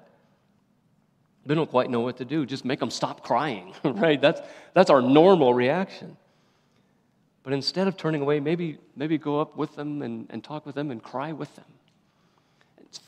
[1.44, 2.46] They don't quite know what to do.
[2.46, 4.20] Just make them stop crying, right?
[4.20, 4.40] That's,
[4.74, 6.16] that's our normal reaction.
[7.42, 10.74] But instead of turning away, maybe, maybe go up with them and, and talk with
[10.74, 11.64] them and cry with them.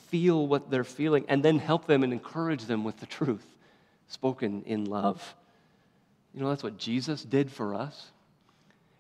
[0.09, 3.47] Feel what they're feeling and then help them and encourage them with the truth
[4.09, 5.35] spoken in love.
[6.33, 8.11] You know, that's what Jesus did for us.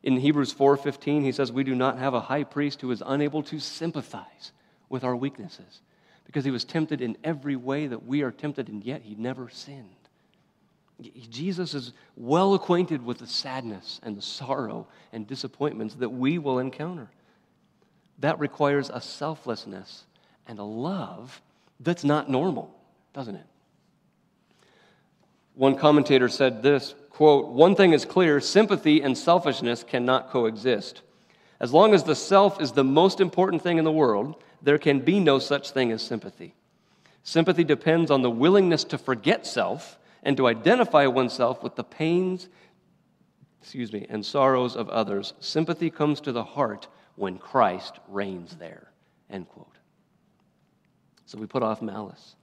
[0.02, 3.42] In Hebrews 4:15, he says, "We do not have a high priest who is unable
[3.44, 4.52] to sympathize
[4.88, 5.80] with our weaknesses,
[6.24, 9.48] because he was tempted in every way that we are tempted, and yet he never
[9.48, 10.03] sinned."
[11.00, 16.58] Jesus is well acquainted with the sadness and the sorrow and disappointments that we will
[16.58, 17.10] encounter.
[18.20, 20.04] That requires a selflessness
[20.46, 21.40] and a love
[21.80, 22.72] that's not normal,
[23.12, 23.46] doesn't it?
[25.54, 31.02] One commentator said this quote, One thing is clear sympathy and selfishness cannot coexist.
[31.60, 35.00] As long as the self is the most important thing in the world, there can
[35.00, 36.54] be no such thing as sympathy.
[37.22, 42.48] Sympathy depends on the willingness to forget self and to identify oneself with the pains,
[43.60, 45.34] excuse me, and sorrows of others.
[45.38, 48.90] Sympathy comes to the heart when Christ reigns there.
[49.30, 49.78] End quote.
[51.26, 52.34] So we put off malice.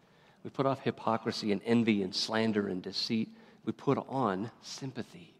[0.44, 3.30] We put off hypocrisy and envy and slander and deceit.
[3.66, 5.34] We put on sympathy.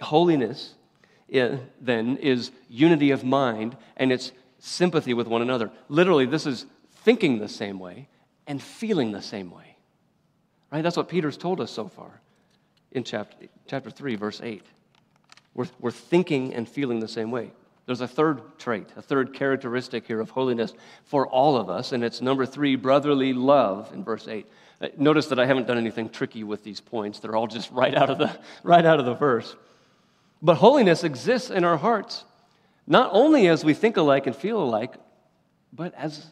[0.00, 0.74] Holiness,
[1.28, 5.70] then, is unity of mind and it's sympathy with one another.
[5.88, 8.08] Literally, this is thinking the same way
[8.46, 9.73] and feeling the same way.
[10.74, 10.82] Right?
[10.82, 12.20] That's what Peter's told us so far
[12.90, 14.60] in chapter, chapter 3, verse 8.
[15.54, 17.52] We're, we're thinking and feeling the same way.
[17.86, 22.02] There's a third trait, a third characteristic here of holiness for all of us, and
[22.02, 24.48] it's number three brotherly love in verse 8.
[24.80, 27.94] Uh, notice that I haven't done anything tricky with these points, they're all just right
[27.94, 29.54] out of the, right out of the verse.
[30.42, 32.24] But holiness exists in our hearts,
[32.84, 34.94] not only as we think alike and feel alike,
[35.72, 36.26] but as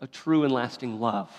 [0.00, 1.30] a true and lasting love.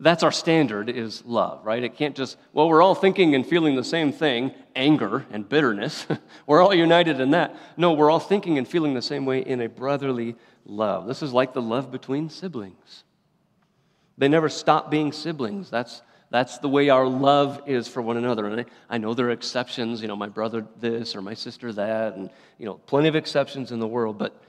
[0.00, 1.82] That's our standard is love, right?
[1.82, 6.06] It can't just, well, we're all thinking and feeling the same thing, anger and bitterness.
[6.46, 7.56] we're all united in that.
[7.76, 11.08] No, we're all thinking and feeling the same way in a brotherly love.
[11.08, 13.02] This is like the love between siblings.
[14.18, 15.68] They never stop being siblings.
[15.68, 18.46] That's, that's the way our love is for one another.
[18.46, 21.72] And I, I know there are exceptions, you know, my brother this or my sister
[21.72, 24.16] that, and, you know, plenty of exceptions in the world.
[24.16, 24.40] But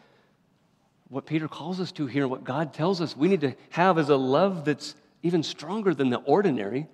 [1.07, 4.09] what Peter calls us to here, what God tells us we need to have is
[4.09, 6.87] a love that's even stronger than the ordinary,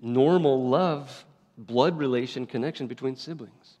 [0.00, 1.24] normal love,
[1.56, 3.76] blood relation connection between siblings.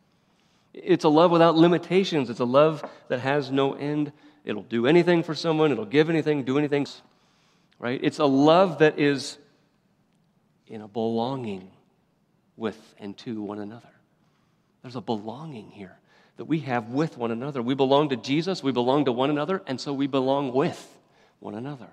[0.72, 2.30] It's a love without limitations.
[2.30, 4.12] It's a love that has no end.
[4.44, 6.86] It'll do anything for someone, it'll give anything, do anything,
[7.78, 8.00] right?
[8.02, 9.36] It's a love that is
[10.66, 11.70] in a belonging
[12.56, 13.88] with and to one another.
[14.82, 15.98] There's a belonging here
[16.36, 17.60] that we have with one another.
[17.60, 20.98] We belong to Jesus, we belong to one another, and so we belong with
[21.38, 21.88] one another.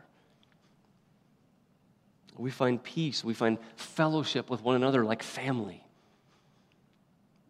[2.37, 5.83] We find peace, we find fellowship with one another like family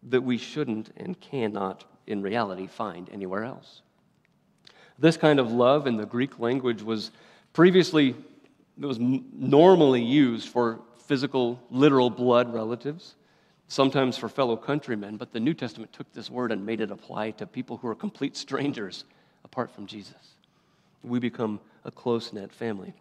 [0.03, 3.81] that we shouldn't and cannot, in reality, find anywhere else.
[4.99, 7.11] This kind of love in the Greek language was
[7.53, 8.15] previously
[8.79, 13.15] it was normally used for physical, literal blood relatives,
[13.67, 17.31] sometimes for fellow countrymen, but the New Testament took this word and made it apply
[17.31, 19.05] to people who are complete strangers
[19.43, 20.35] apart from Jesus.
[21.03, 22.93] We become a close knit family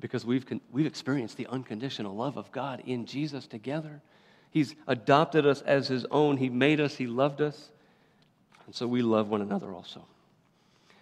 [0.00, 4.02] because we've, we've experienced the unconditional love of God in Jesus together.
[4.50, 7.70] He's adopted us as His own, He made us, He loved us,
[8.66, 10.04] and so we love one another also.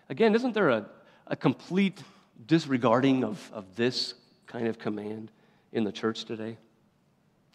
[0.09, 0.87] Again, isn't there a,
[1.27, 2.03] a complete
[2.47, 4.15] disregarding of, of this
[4.47, 5.31] kind of command
[5.73, 6.57] in the church today?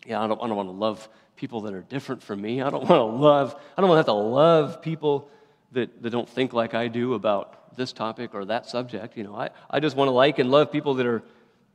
[0.06, 2.62] Yeah, I don't, I don't want to love people that are different from me.
[2.62, 5.30] I don't want to love, I don't want to have to love people
[5.72, 9.18] that, that don't think like I do about this topic or that subject.
[9.18, 11.24] You know, I, I just want to like and love people that are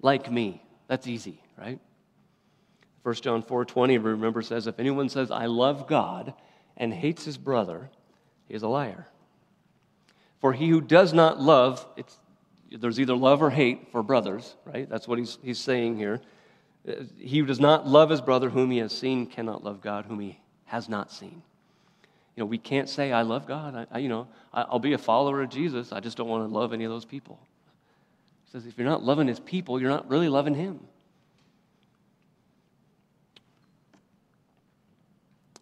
[0.01, 0.63] like me.
[0.89, 1.81] That's easy, right?
[3.03, 6.35] 1 John 4:20 remember says if anyone says I love God
[6.77, 7.91] and hates his brother,
[8.49, 9.07] he is a liar.
[10.41, 12.19] For he who does not love, it's,
[12.71, 14.89] there's either love or hate for brothers, right?
[14.89, 16.21] That's what he's, he's saying here.
[17.19, 20.21] He who does not love his brother whom he has seen cannot love God whom
[20.21, 21.43] he has not seen.
[22.37, 23.77] You know, we can't say, I love God.
[23.77, 25.93] I, I, you know, I, will be a follower of Jesus.
[25.93, 27.39] I just don't want to love any of those people.
[28.45, 30.81] He says, if you're not loving his people, you're not really loving him.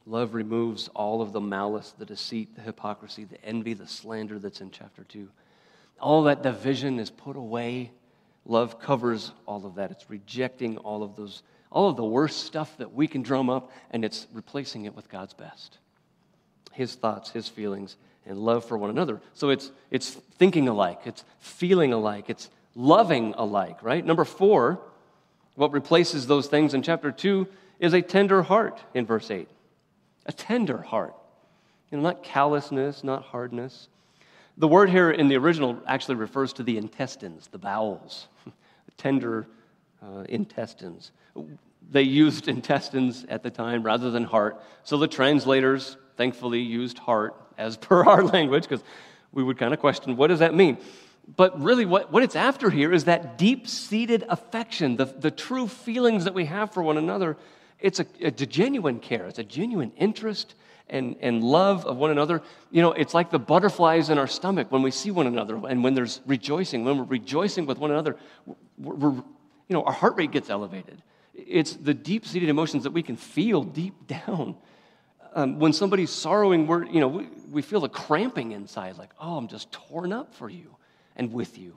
[0.07, 4.61] Love removes all of the malice, the deceit, the hypocrisy, the envy, the slander that's
[4.61, 5.29] in chapter 2.
[6.01, 7.93] All that division is put away.
[8.45, 9.91] Love covers all of that.
[9.91, 13.71] It's rejecting all of those, all of the worst stuff that we can drum up,
[13.93, 15.79] and it's replacing it with God's best.
[16.73, 17.97] His thoughts, his feelings,
[18.27, 19.21] and love for one another.
[19.35, 24.05] So it's it's thinking alike, it's feeling alike, it's loving alike, right?
[24.05, 24.81] Number four,
[25.55, 27.47] what replaces those things in chapter 2
[27.79, 29.49] is a tender heart in verse 8
[30.27, 31.15] a tender heart.
[31.91, 33.89] You know, not callousness, not hardness.
[34.57, 38.29] The word here in the original actually refers to the intestines, the bowels,
[38.97, 39.47] tender
[40.03, 41.11] uh, intestines.
[41.91, 44.63] They used intestines at the time rather than heart.
[44.85, 48.83] So the translators, thankfully, used heart as per our language because
[49.33, 50.79] we would kind of question what does that mean?
[51.37, 55.69] But really, what, what it's after here is that deep seated affection, the, the true
[55.69, 57.37] feelings that we have for one another
[57.83, 60.55] it's a, it's a genuine care, it's a genuine interest
[60.89, 62.41] and, and love of one another.
[62.71, 65.83] You know, it's like the butterflies in our stomach when we see one another and
[65.83, 66.85] when there's rejoicing.
[66.85, 68.17] When we're rejoicing with one another,
[68.79, 69.25] we're, we're you
[69.71, 71.03] know, our heart rate gets elevated.
[71.35, 74.57] It's the deep seated emotions that we can feel deep down.
[75.35, 79.37] Um, when somebody's sorrowing, we're, you know, we, we feel a cramping inside, like, oh,
[79.37, 80.77] I'm just torn up for you
[81.17, 81.75] and with you.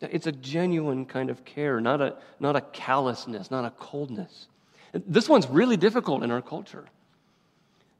[0.00, 4.46] It's a genuine kind of care, not a, not a callousness, not a coldness.
[4.92, 6.84] This one's really difficult in our culture.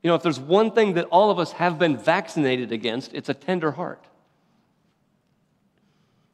[0.02, 3.28] You know, if there's one thing that all of us have been vaccinated against, it's
[3.28, 4.02] a tender heart.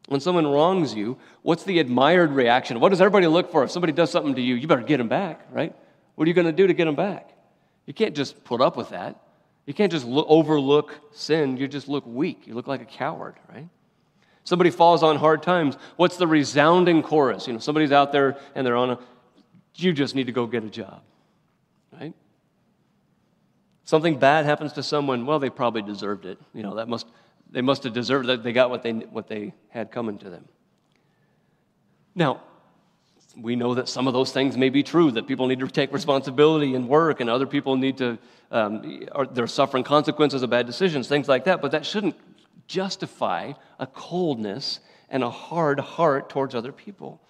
[0.09, 2.79] When someone wrongs you, what's the admired reaction?
[2.79, 3.65] What does everybody look for?
[3.65, 5.75] If somebody does something to you, you better get them back, right?
[6.15, 7.31] What are you going to do to get them back?
[7.87, 9.21] You can't just put up with that.
[9.65, 11.57] You can't just look, overlook sin.
[11.57, 12.47] You just look weak.
[12.47, 13.69] You look like a coward, right?
[14.45, 15.77] Somebody falls on hard times.
[15.97, 17.47] What's the resounding chorus?
[17.47, 18.99] You know, somebody's out there and they're on a,
[19.75, 21.03] you just need to go get a job,
[21.93, 22.15] right?
[23.85, 26.39] Something bad happens to someone, well, they probably deserved it.
[26.55, 27.07] You know, that must,
[27.51, 28.43] they must have deserved that.
[28.43, 30.45] They got what they, what they had coming to them.
[32.15, 32.41] Now,
[33.41, 35.93] we know that some of those things may be true, that people need to take
[35.93, 38.19] responsibility and work, and other people need to,
[38.51, 41.61] um, are, they're suffering consequences of bad decisions, things like that.
[41.61, 42.17] But that shouldn't
[42.67, 44.81] justify a coldness
[45.11, 47.21] and a hard heart towards other people.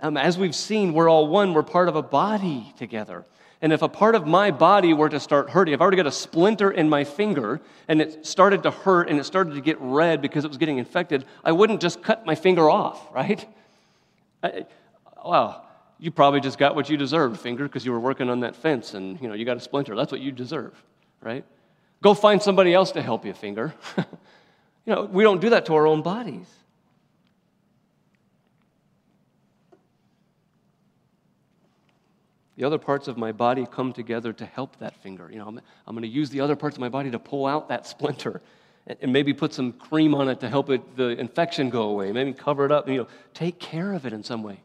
[0.00, 3.24] Um, as we've seen, we're all one, we're part of a body together.
[3.60, 5.96] And if a part of my body were to start hurting, if I were to
[5.96, 9.60] get a splinter in my finger and it started to hurt and it started to
[9.60, 13.44] get red because it was getting infected, I wouldn't just cut my finger off, right?
[14.44, 14.66] I,
[15.24, 15.66] well,
[15.98, 18.94] you probably just got what you deserved, finger, because you were working on that fence
[18.94, 19.96] and you know you got a splinter.
[19.96, 20.80] That's what you deserve,
[21.20, 21.44] right?
[22.02, 23.74] Go find somebody else to help you, finger.
[23.96, 24.04] you
[24.86, 26.46] know, we don't do that to our own bodies.
[32.58, 35.30] the other parts of my body come together to help that finger.
[35.30, 37.46] You know, I'm, I'm going to use the other parts of my body to pull
[37.46, 38.42] out that splinter
[38.88, 42.10] and, and maybe put some cream on it to help it, the infection go away.
[42.10, 42.86] Maybe cover it up.
[42.86, 44.60] And, you know, take care of it in some way.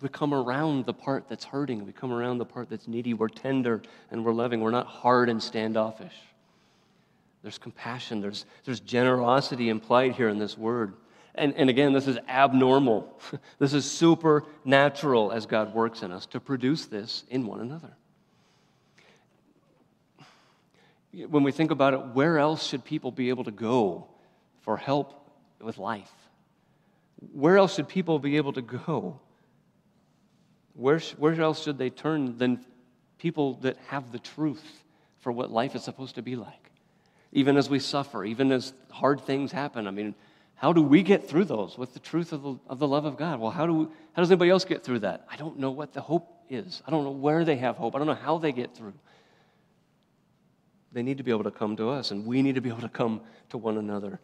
[0.00, 1.84] We come around the part that's hurting.
[1.84, 3.12] We come around the part that's needy.
[3.12, 4.60] We're tender and we're loving.
[4.60, 6.14] We're not hard and standoffish.
[7.42, 8.20] There's compassion.
[8.20, 10.94] There's, there's generosity implied here in this word.
[11.34, 13.18] And, and again, this is abnormal.
[13.58, 17.96] this is supernatural as God works in us to produce this in one another.
[21.12, 24.06] When we think about it, where else should people be able to go
[24.62, 25.30] for help
[25.60, 26.12] with life?
[27.32, 29.20] Where else should people be able to go?
[30.80, 32.64] Where, where else should they turn than
[33.18, 34.82] people that have the truth
[35.18, 36.70] for what life is supposed to be like?
[37.32, 39.86] Even as we suffer, even as hard things happen.
[39.86, 40.14] I mean,
[40.54, 43.18] how do we get through those with the truth of the, of the love of
[43.18, 43.40] God?
[43.40, 45.26] Well, how, do we, how does anybody else get through that?
[45.30, 46.82] I don't know what the hope is.
[46.86, 47.94] I don't know where they have hope.
[47.94, 48.94] I don't know how they get through.
[50.92, 52.80] They need to be able to come to us, and we need to be able
[52.80, 53.20] to come
[53.50, 54.18] to one another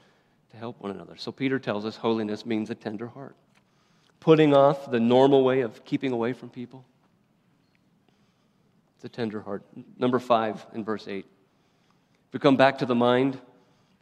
[0.52, 1.16] to help one another.
[1.18, 3.36] So Peter tells us holiness means a tender heart,
[4.20, 6.84] putting off the normal way of keeping away from people.
[8.96, 9.62] It's a tender heart.
[9.98, 11.18] Number five in verse 8.
[11.18, 13.38] If we come back to the mind,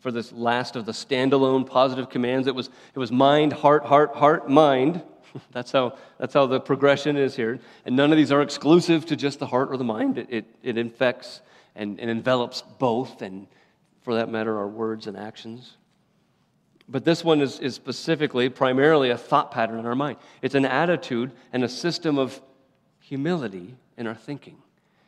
[0.04, 2.46] for this last of the standalone positive commands.
[2.46, 5.02] It was, it was mind, heart, heart, heart, mind.
[5.50, 7.58] that's, how, that's how the progression is here.
[7.86, 10.18] And none of these are exclusive to just the heart or the mind.
[10.18, 11.40] It, it, it infects
[11.74, 13.46] and, and envelops both, and
[14.02, 15.78] for that matter, our words and actions.
[16.88, 20.18] But this one is, is specifically, primarily, a thought pattern in our mind.
[20.42, 22.40] It's an attitude and a system of
[23.00, 24.58] humility in our thinking.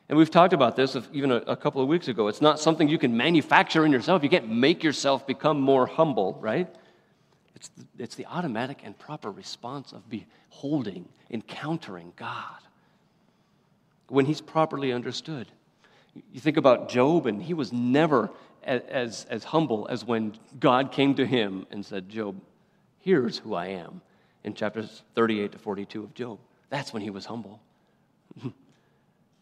[0.08, 2.28] And we've talked about this even a, a, couple of weeks ago.
[2.28, 4.22] It's not something you can manufacture in yourself.
[4.22, 6.72] You can't make yourself become more humble, right?
[7.56, 12.60] It's the, it's the automatic and proper response of beholding, encountering God
[14.08, 15.48] when He's properly understood.
[16.32, 18.30] You think about Job, and he was never
[18.66, 22.40] as, as humble as when God came to him and said, Job,
[22.98, 24.02] here's who I am,
[24.44, 26.38] in chapters 38 to 42 of Job.
[26.68, 27.60] That's when he was humble.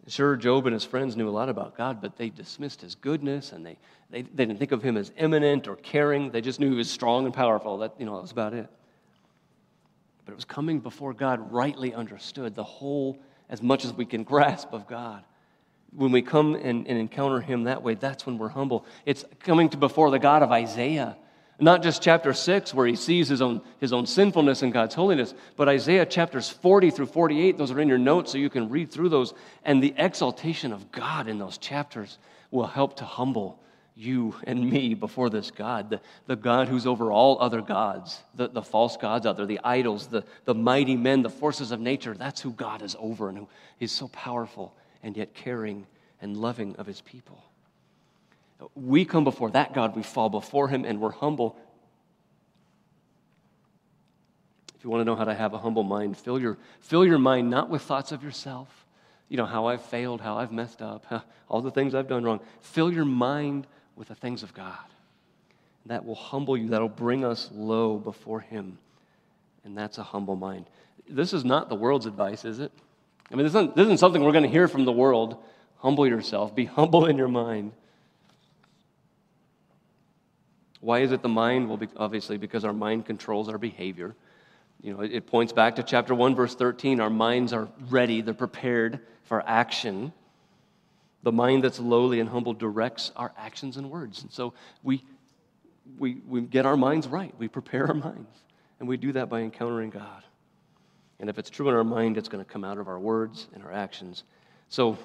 [0.06, 3.52] Sure, Job and his friends knew a lot about God, but they dismissed his goodness
[3.52, 3.78] and they,
[4.10, 6.30] they, they didn't think of him as immanent or caring.
[6.30, 7.78] They just knew he was strong and powerful.
[7.78, 8.68] That, you know, that was about it.
[10.26, 13.18] But it was coming before God rightly understood, the whole,
[13.48, 15.24] as much as we can grasp of God.
[15.94, 18.84] When we come and, and encounter him that way, that's when we're humble.
[19.06, 21.16] It's coming to before the God of Isaiah
[21.60, 25.34] not just chapter 6, where he sees his own, his own sinfulness and God's holiness,
[25.56, 27.56] but Isaiah chapters 40 through 48.
[27.56, 29.34] Those are in your notes so you can read through those.
[29.64, 32.18] And the exaltation of God in those chapters
[32.50, 33.60] will help to humble
[33.96, 38.48] you and me before this God, the, the God who's over all other gods, the,
[38.48, 42.14] the false gods out there, the idols, the, the mighty men, the forces of nature.
[42.14, 44.74] That's who God is over and who is so powerful
[45.04, 45.86] and yet caring
[46.20, 47.44] and loving of his people.
[48.74, 51.56] We come before that God, we fall before Him, and we're humble.
[54.76, 57.18] If you want to know how to have a humble mind, fill your, fill your
[57.18, 58.86] mind not with thoughts of yourself,
[59.28, 61.04] you know, how I've failed, how I've messed up,
[61.48, 62.40] all the things I've done wrong.
[62.60, 64.78] Fill your mind with the things of God.
[65.86, 68.78] That will humble you, that'll bring us low before Him.
[69.64, 70.66] And that's a humble mind.
[71.08, 72.72] This is not the world's advice, is it?
[73.30, 75.42] I mean, this isn't, this isn't something we're going to hear from the world.
[75.78, 77.72] Humble yourself, be humble in your mind.
[80.80, 81.68] Why is it the mind?
[81.68, 84.14] Well, obviously, because our mind controls our behavior.
[84.82, 87.00] You know, it points back to chapter 1, verse 13.
[87.00, 90.12] Our minds are ready, they're prepared for action.
[91.22, 94.22] The mind that's lowly and humble directs our actions and words.
[94.22, 94.52] And so
[94.82, 95.02] we,
[95.98, 98.28] we, we get our minds right, we prepare our minds.
[98.78, 100.22] And we do that by encountering God.
[101.20, 103.46] And if it's true in our mind, it's going to come out of our words
[103.54, 104.24] and our actions.
[104.68, 104.98] So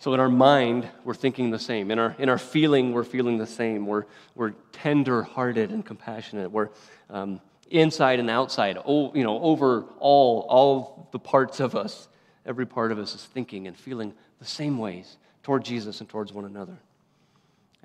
[0.00, 1.90] so in our mind, we're thinking the same.
[1.90, 3.86] In our, in our feeling, we're feeling the same.
[3.86, 6.50] We're, we're tender hearted and compassionate.
[6.50, 6.70] We're
[7.10, 7.38] um,
[7.70, 12.08] inside and outside, oh, you know, over all, all the parts of us.
[12.46, 16.32] Every part of us is thinking and feeling the same ways toward Jesus and towards
[16.32, 16.78] one another.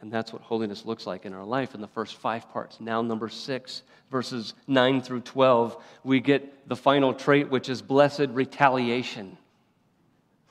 [0.01, 2.79] And that's what holiness looks like in our life in the first five parts.
[2.79, 8.27] Now, number six, verses 9 through 12, we get the final trait, which is blessed
[8.29, 9.37] retaliation.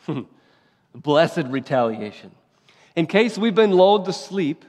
[0.95, 2.30] blessed retaliation.
[2.97, 4.64] In case we've been lulled to sleep,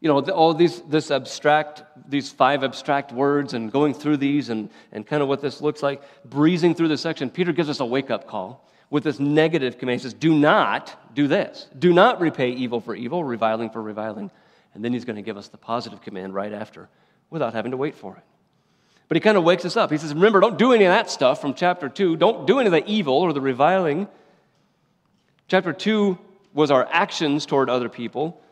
[0.00, 4.68] you know, all these, this abstract, these five abstract words and going through these and,
[4.92, 7.84] and kind of what this looks like, breezing through this section, Peter gives us a
[7.84, 10.00] wake up call with this negative command.
[10.00, 11.66] He says, Do not do this.
[11.76, 14.30] Do not repay evil for evil, reviling for reviling.
[14.74, 16.88] And then he's going to give us the positive command right after
[17.30, 18.22] without having to wait for it.
[19.08, 19.90] But he kind of wakes us up.
[19.90, 22.16] He says, Remember, don't do any of that stuff from chapter 2.
[22.16, 24.08] Don't do any of the evil or the reviling.
[25.48, 26.18] Chapter 2
[26.52, 28.42] was our actions toward other people.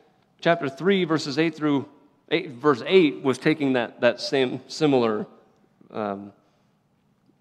[0.41, 1.87] Chapter 3, verses 8 through
[2.31, 5.27] 8, verse 8 was taking that, that same similar
[5.91, 6.33] um,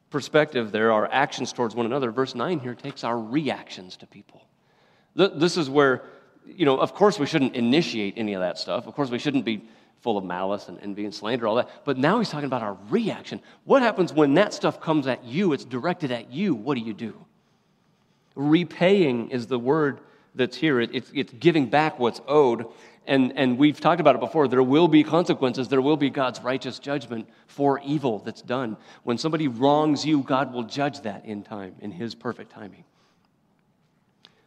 [0.10, 2.12] perspective there, our actions towards one another.
[2.12, 4.46] Verse 9 here takes our reactions to people.
[5.16, 6.04] This is where,
[6.46, 8.88] you know, of course we shouldn't initiate any of that stuff.
[8.88, 9.64] Of course we shouldn't be
[10.02, 11.70] full of malice and envy and slander, all that.
[11.86, 13.40] But now he's talking about our reaction.
[13.64, 15.54] What happens when that stuff comes at you?
[15.54, 16.54] It's directed at you.
[16.56, 17.26] What do you do?
[18.36, 20.02] Repaying is the word
[20.36, 20.82] that's here.
[20.82, 22.66] It's, it's giving back what's owed.
[23.06, 24.48] And, and we've talked about it before.
[24.48, 25.68] There will be consequences.
[25.68, 28.78] There will be God's righteous judgment for evil that's done.
[29.04, 32.84] When somebody wrongs you, God will judge that in time, in His perfect timing.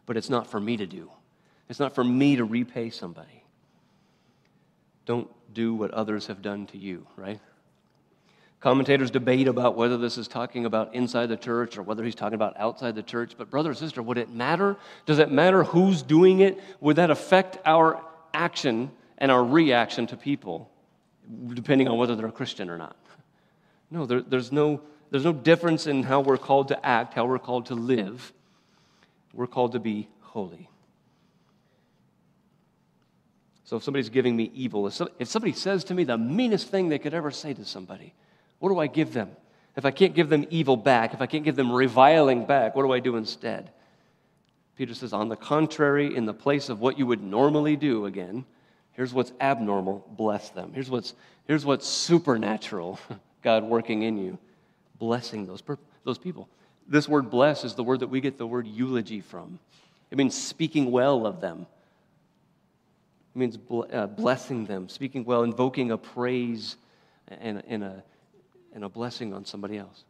[0.07, 1.11] But it's not for me to do,
[1.69, 3.43] it's not for me to repay somebody.
[5.05, 7.39] Don't do what others have done to you, right?
[8.59, 12.33] Commentators debate about whether this is talking about inside the church or whether he's talking
[12.33, 13.35] about outside the church.
[13.37, 14.75] But, brother or sister, would it matter?
[15.05, 16.59] Does it matter who's doing it?
[16.81, 18.01] Would that affect our
[18.37, 20.69] action and our reaction to people,
[21.53, 22.95] depending on whether they're a Christian or not.
[23.89, 27.39] No, there, there's, no, there's no difference in how we're called to act, how we're
[27.39, 28.31] called to live.
[29.37, 30.67] We're called to be holy.
[33.63, 36.97] So if somebody's giving me evil, if somebody says to me the meanest thing they
[36.97, 38.15] could ever say to somebody,
[38.57, 39.29] what do I give them?
[39.75, 42.81] If I can't give them evil back, if I can't give them reviling back, what
[42.81, 43.69] do I do instead?
[44.75, 48.43] Peter says, on the contrary, in the place of what you would normally do again,
[48.93, 50.71] here's what's abnormal, bless them.
[50.73, 51.13] Here's what's,
[51.45, 52.99] here's what's supernatural,
[53.43, 54.39] God working in you,
[54.97, 55.61] blessing those,
[56.03, 56.49] those people.
[56.87, 59.59] This word bless is the word that we get the word eulogy from.
[60.09, 61.65] It means speaking well of them.
[63.35, 63.57] It means
[63.91, 66.77] uh, blessing them, speaking well, invoking a praise
[67.27, 68.03] and, and, a,
[68.73, 70.05] and a blessing on somebody else.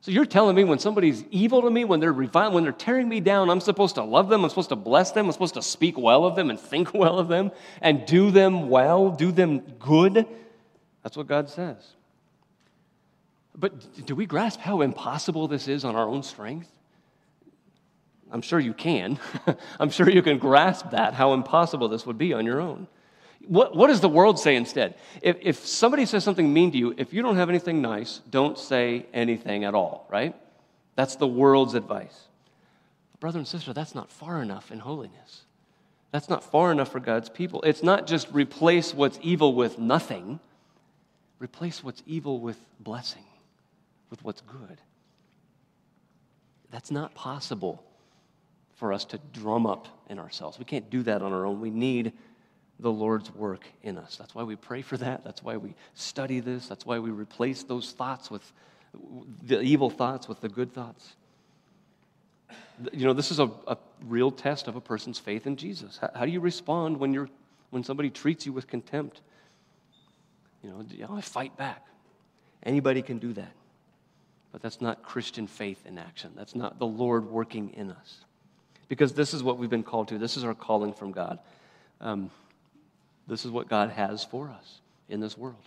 [0.00, 3.08] So you're telling me when somebody's evil to me, when they're reviling, when they're tearing
[3.08, 5.62] me down, I'm supposed to love them, I'm supposed to bless them, I'm supposed to
[5.62, 7.50] speak well of them and think well of them
[7.80, 10.26] and do them well, do them good?
[11.02, 11.95] That's what God says.
[13.56, 16.70] But do we grasp how impossible this is on our own strength?
[18.30, 19.18] I'm sure you can.
[19.80, 22.86] I'm sure you can grasp that, how impossible this would be on your own.
[23.46, 24.94] What, what does the world say instead?
[25.22, 28.58] If, if somebody says something mean to you, if you don't have anything nice, don't
[28.58, 30.34] say anything at all, right?
[30.96, 32.26] That's the world's advice.
[33.20, 35.42] Brother and sister, that's not far enough in holiness.
[36.10, 37.62] That's not far enough for God's people.
[37.62, 40.40] It's not just replace what's evil with nothing,
[41.38, 43.24] replace what's evil with blessing,
[44.10, 44.80] with what's good.
[46.70, 47.82] That's not possible
[48.74, 50.58] for us to drum up in ourselves.
[50.58, 51.60] We can't do that on our own.
[51.60, 52.12] We need
[52.78, 54.16] the Lord's work in us.
[54.16, 55.24] That's why we pray for that.
[55.24, 56.68] That's why we study this.
[56.68, 58.52] That's why we replace those thoughts with
[59.42, 61.16] the evil thoughts with the good thoughts.
[62.92, 65.98] You know, this is a, a real test of a person's faith in Jesus.
[65.98, 67.28] How, how, do you respond when, you're,
[67.70, 69.22] when somebody treats you with contempt?
[70.62, 71.86] You know, you I fight back.
[72.62, 73.52] Anybody can do that.
[74.56, 76.32] But that's not Christian faith in action.
[76.34, 78.24] That's not the Lord working in us.
[78.88, 80.16] Because this is what we've been called to.
[80.16, 81.40] This is our calling from God.
[82.00, 82.30] Um,
[83.26, 84.80] this is what God has for us
[85.10, 85.60] in this world.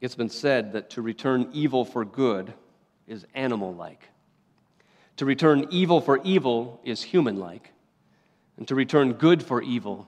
[0.00, 2.52] It's been said that to return evil for good
[3.08, 4.10] is animal like.
[5.16, 7.72] To return evil for evil is human like.
[8.58, 10.06] And to return good for evil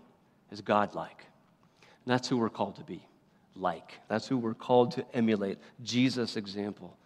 [0.52, 1.26] is God like.
[1.82, 3.02] And that's who we're called to be
[3.58, 3.94] like.
[4.08, 6.96] That's who we're called to emulate Jesus' example,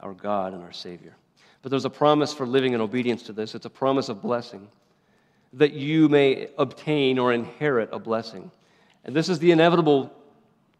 [0.00, 1.16] our God and our Savior.
[1.62, 4.68] But there's a promise for living in obedience to this, it's a promise of blessing
[5.54, 8.50] that you may obtain or inherit a blessing.
[9.04, 10.12] And this is the inevitable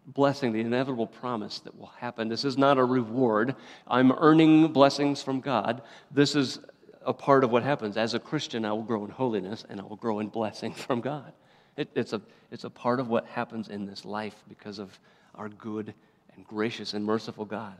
[0.07, 2.29] blessing, the inevitable promise that will happen.
[2.29, 3.55] This is not a reward.
[3.87, 5.83] I'm earning blessings from God.
[6.11, 6.59] This is
[7.05, 7.97] a part of what happens.
[7.97, 11.01] As a Christian, I will grow in holiness and I will grow in blessing from
[11.01, 11.33] God.
[11.77, 12.21] It, it's, a,
[12.51, 14.99] it's a part of what happens in this life because of
[15.35, 15.95] our good
[16.35, 17.75] and gracious and merciful God.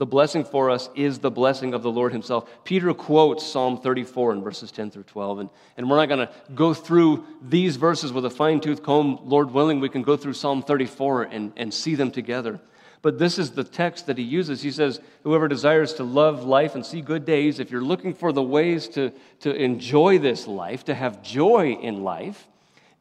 [0.00, 2.48] The blessing for us is the blessing of the Lord Himself.
[2.64, 5.40] Peter quotes Psalm 34 in verses 10 through 12.
[5.40, 9.18] And, and we're not going to go through these verses with a fine tooth comb.
[9.24, 12.60] Lord willing, we can go through Psalm 34 and, and see them together.
[13.02, 14.62] But this is the text that he uses.
[14.62, 18.32] He says, Whoever desires to love life and see good days, if you're looking for
[18.32, 22.48] the ways to, to enjoy this life, to have joy in life,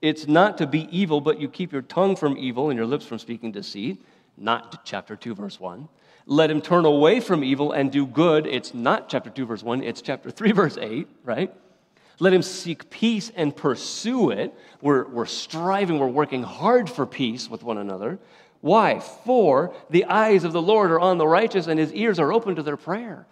[0.02, 3.06] it's not to be evil, but you keep your tongue from evil and your lips
[3.06, 4.02] from speaking deceit.
[4.38, 5.90] Not chapter 2, verse 1
[6.30, 8.46] let him turn away from evil and do good.
[8.46, 11.52] It's not chapter 2, verse 1, it's chapter 3, verse 8, right?
[12.20, 14.54] Let him seek peace and pursue it.
[14.80, 18.20] We're, we're striving, we're working hard for peace with one another.
[18.62, 19.00] Why?
[19.00, 22.56] For the eyes of the Lord are on the righteous and his ears are open
[22.58, 23.26] to their prayer.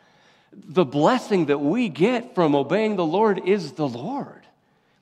[0.52, 4.47] The blessing that we get from obeying the Lord is the Lord.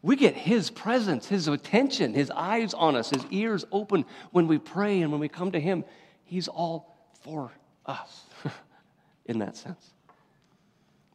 [0.05, 4.59] We get his presence, his attention, his eyes on us, his ears open when we
[4.59, 5.83] pray and when we come to him.
[6.25, 7.51] He's all for
[7.87, 8.21] us
[9.25, 9.83] in that sense.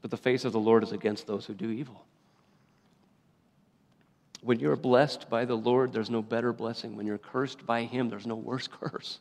[0.02, 2.04] But the face of the Lord is against those who do evil.
[4.42, 6.96] When you're blessed by the Lord, there's no better blessing.
[6.96, 9.20] When you're cursed by Him, there's no worse curse.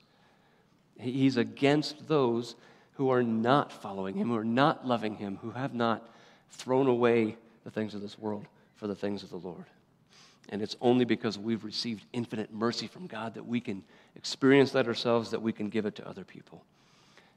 [0.99, 2.55] He's against those
[2.93, 6.09] who are not following Him, who are not loving Him, who have not
[6.49, 8.47] thrown away the things of this world
[8.79, 9.65] for the things of the Lord.
[10.47, 13.83] And it's only because we've received infinite mercy from God that we can
[14.15, 16.63] experience that ourselves, that we can give it to other people.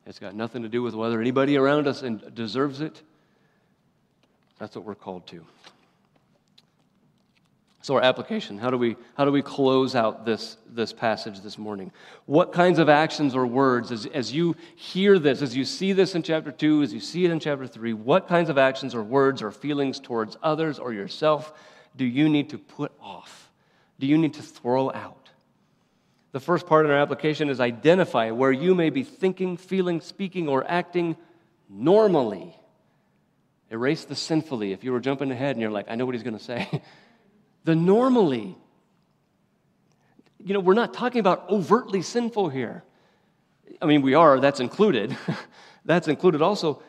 [0.06, 3.02] It's got nothing to do with whether anybody around us deserves it.
[4.58, 5.44] That's what we're called to.
[7.82, 11.58] So, our application how do we, how do we close out this, this passage this
[11.58, 11.90] morning?
[12.26, 16.14] What kinds of actions or words, as, as you hear this, as you see this
[16.14, 19.02] in chapter 2, as you see it in chapter 3, what kinds of actions or
[19.02, 21.52] words or feelings towards others or yourself
[21.96, 23.50] do you need to put off?
[23.98, 25.30] Do you need to throw out?
[26.30, 30.48] The first part in our application is identify where you may be thinking, feeling, speaking,
[30.48, 31.16] or acting
[31.68, 32.56] normally.
[33.70, 34.72] Erase the sinfully.
[34.72, 36.82] If you were jumping ahead and you're like, I know what he's going to say.
[37.64, 38.56] the normally.
[40.38, 42.82] You know, we're not talking about overtly sinful here.
[43.80, 45.16] I mean, we are, that's included.
[45.84, 46.82] that's included also.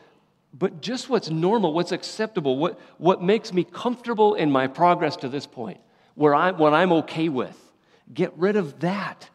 [0.52, 5.28] But just what's normal, what's acceptable, what, what makes me comfortable in my progress to
[5.28, 5.80] this point,
[6.14, 7.58] where I, what I'm okay with.
[8.12, 9.30] Get rid of that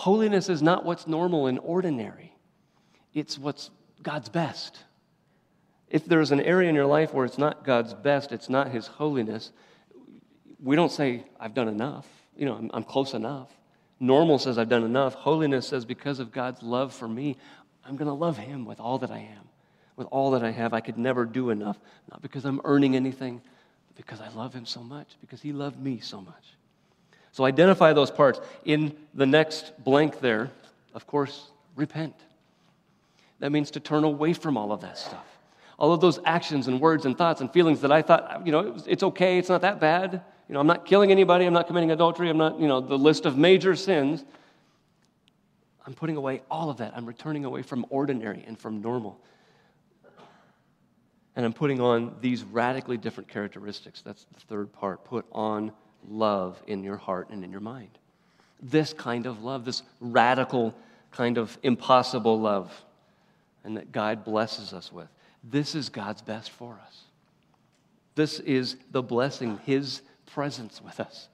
[0.00, 2.34] Holiness is not what's normal and ordinary,
[3.12, 3.70] it's what's
[4.02, 4.84] God's best.
[5.88, 8.86] If there's an area in your life where it's not God's best, it's not His
[8.86, 9.52] holiness,
[10.62, 12.06] we don't say, I've done enough.
[12.36, 13.48] You know, I'm, I'm close enough.
[13.98, 15.14] Normal says, I've done enough.
[15.14, 17.36] Holiness says, because of God's love for me,
[17.84, 19.48] I'm going to love Him with all that I am,
[19.96, 20.72] with all that I have.
[20.72, 21.78] I could never do enough,
[22.10, 23.42] not because I'm earning anything,
[23.88, 26.54] but because I love Him so much, because He loved me so much.
[27.32, 28.40] So identify those parts.
[28.64, 30.50] In the next blank there,
[30.94, 32.14] of course, repent.
[33.38, 35.26] That means to turn away from all of that stuff.
[35.78, 38.76] All of those actions and words and thoughts and feelings that I thought, you know,
[38.86, 40.22] it's okay, it's not that bad.
[40.50, 42.98] You know, I'm not killing anybody, I'm not committing adultery, I'm not, you know, the
[42.98, 44.24] list of major sins.
[45.86, 46.92] I'm putting away all of that.
[46.96, 49.20] I'm returning away from ordinary and from normal.
[51.36, 54.02] And I'm putting on these radically different characteristics.
[54.02, 55.04] That's the third part.
[55.04, 55.70] Put on
[56.08, 57.96] love in your heart and in your mind.
[58.60, 60.74] This kind of love, this radical
[61.12, 62.72] kind of impossible love,
[63.62, 65.06] and that God blesses us with.
[65.44, 67.02] This is God's best for us.
[68.16, 70.02] This is the blessing, His
[70.32, 71.28] presence with us,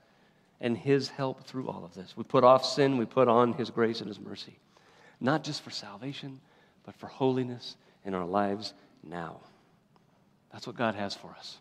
[0.60, 2.16] and His help through all of this.
[2.16, 4.58] We put off sin, we put on His grace and His mercy,
[5.20, 6.40] not just for salvation,
[6.84, 9.40] but for holiness in our lives now.
[10.52, 11.58] That's what God has for us.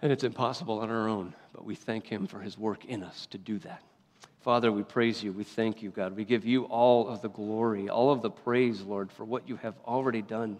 [0.00, 3.26] And it's impossible on our own, but we thank Him for His work in us
[3.26, 3.82] to do that.
[4.40, 5.32] Father, we praise you.
[5.32, 6.16] We thank you, God.
[6.16, 9.56] We give you all of the glory, all of the praise, Lord, for what you
[9.56, 10.58] have already done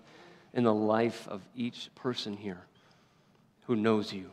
[0.53, 2.66] in the life of each person here
[3.68, 4.30] who knows you.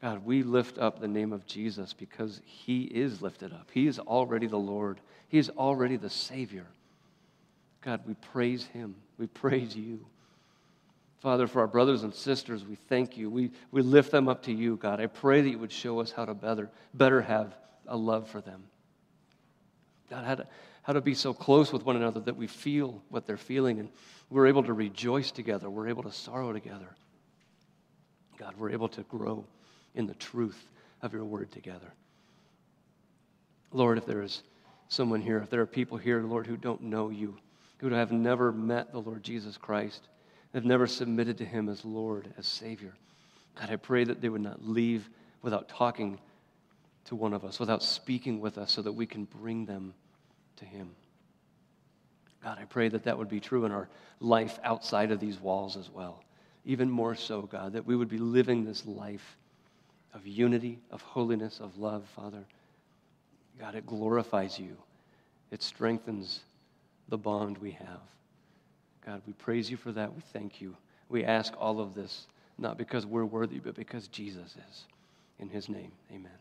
[0.00, 3.68] God, we lift up the name of Jesus because he is lifted up.
[3.72, 6.66] He is already the Lord, he is already the Savior.
[7.82, 8.94] God, we praise him.
[9.18, 10.06] We praise you.
[11.20, 13.30] Father, for our brothers and sisters, we thank you.
[13.30, 15.00] We, we lift them up to you, God.
[15.00, 17.54] I pray that you would show us how to better, better have
[17.88, 18.64] a love for them.
[20.08, 20.46] God, how to,
[20.82, 23.88] how to be so close with one another that we feel what they're feeling and
[24.30, 25.68] we're able to rejoice together.
[25.68, 26.94] We're able to sorrow together.
[28.36, 29.44] God, we're able to grow
[29.94, 30.70] in the truth
[31.02, 31.92] of your word together.
[33.72, 34.42] Lord, if there is
[34.88, 37.36] someone here, if there are people here, Lord, who don't know you,
[37.78, 40.08] who have never met the Lord Jesus Christ,
[40.54, 42.94] have never submitted to Him as Lord, as Savior.
[43.60, 45.08] God, I pray that they would not leave
[45.42, 46.18] without talking
[47.06, 49.94] to one of us, without speaking with us, so that we can bring them
[50.56, 50.90] to Him.
[52.42, 53.88] God, I pray that that would be true in our
[54.20, 56.22] life outside of these walls as well.
[56.66, 59.36] Even more so, God, that we would be living this life
[60.12, 62.44] of unity, of holiness, of love, Father.
[63.58, 64.76] God, it glorifies you,
[65.50, 66.40] it strengthens
[67.08, 68.00] the bond we have.
[69.04, 70.12] God, we praise you for that.
[70.12, 70.76] We thank you.
[71.08, 72.26] We ask all of this,
[72.58, 74.84] not because we're worthy, but because Jesus is.
[75.38, 76.38] In his name, amen.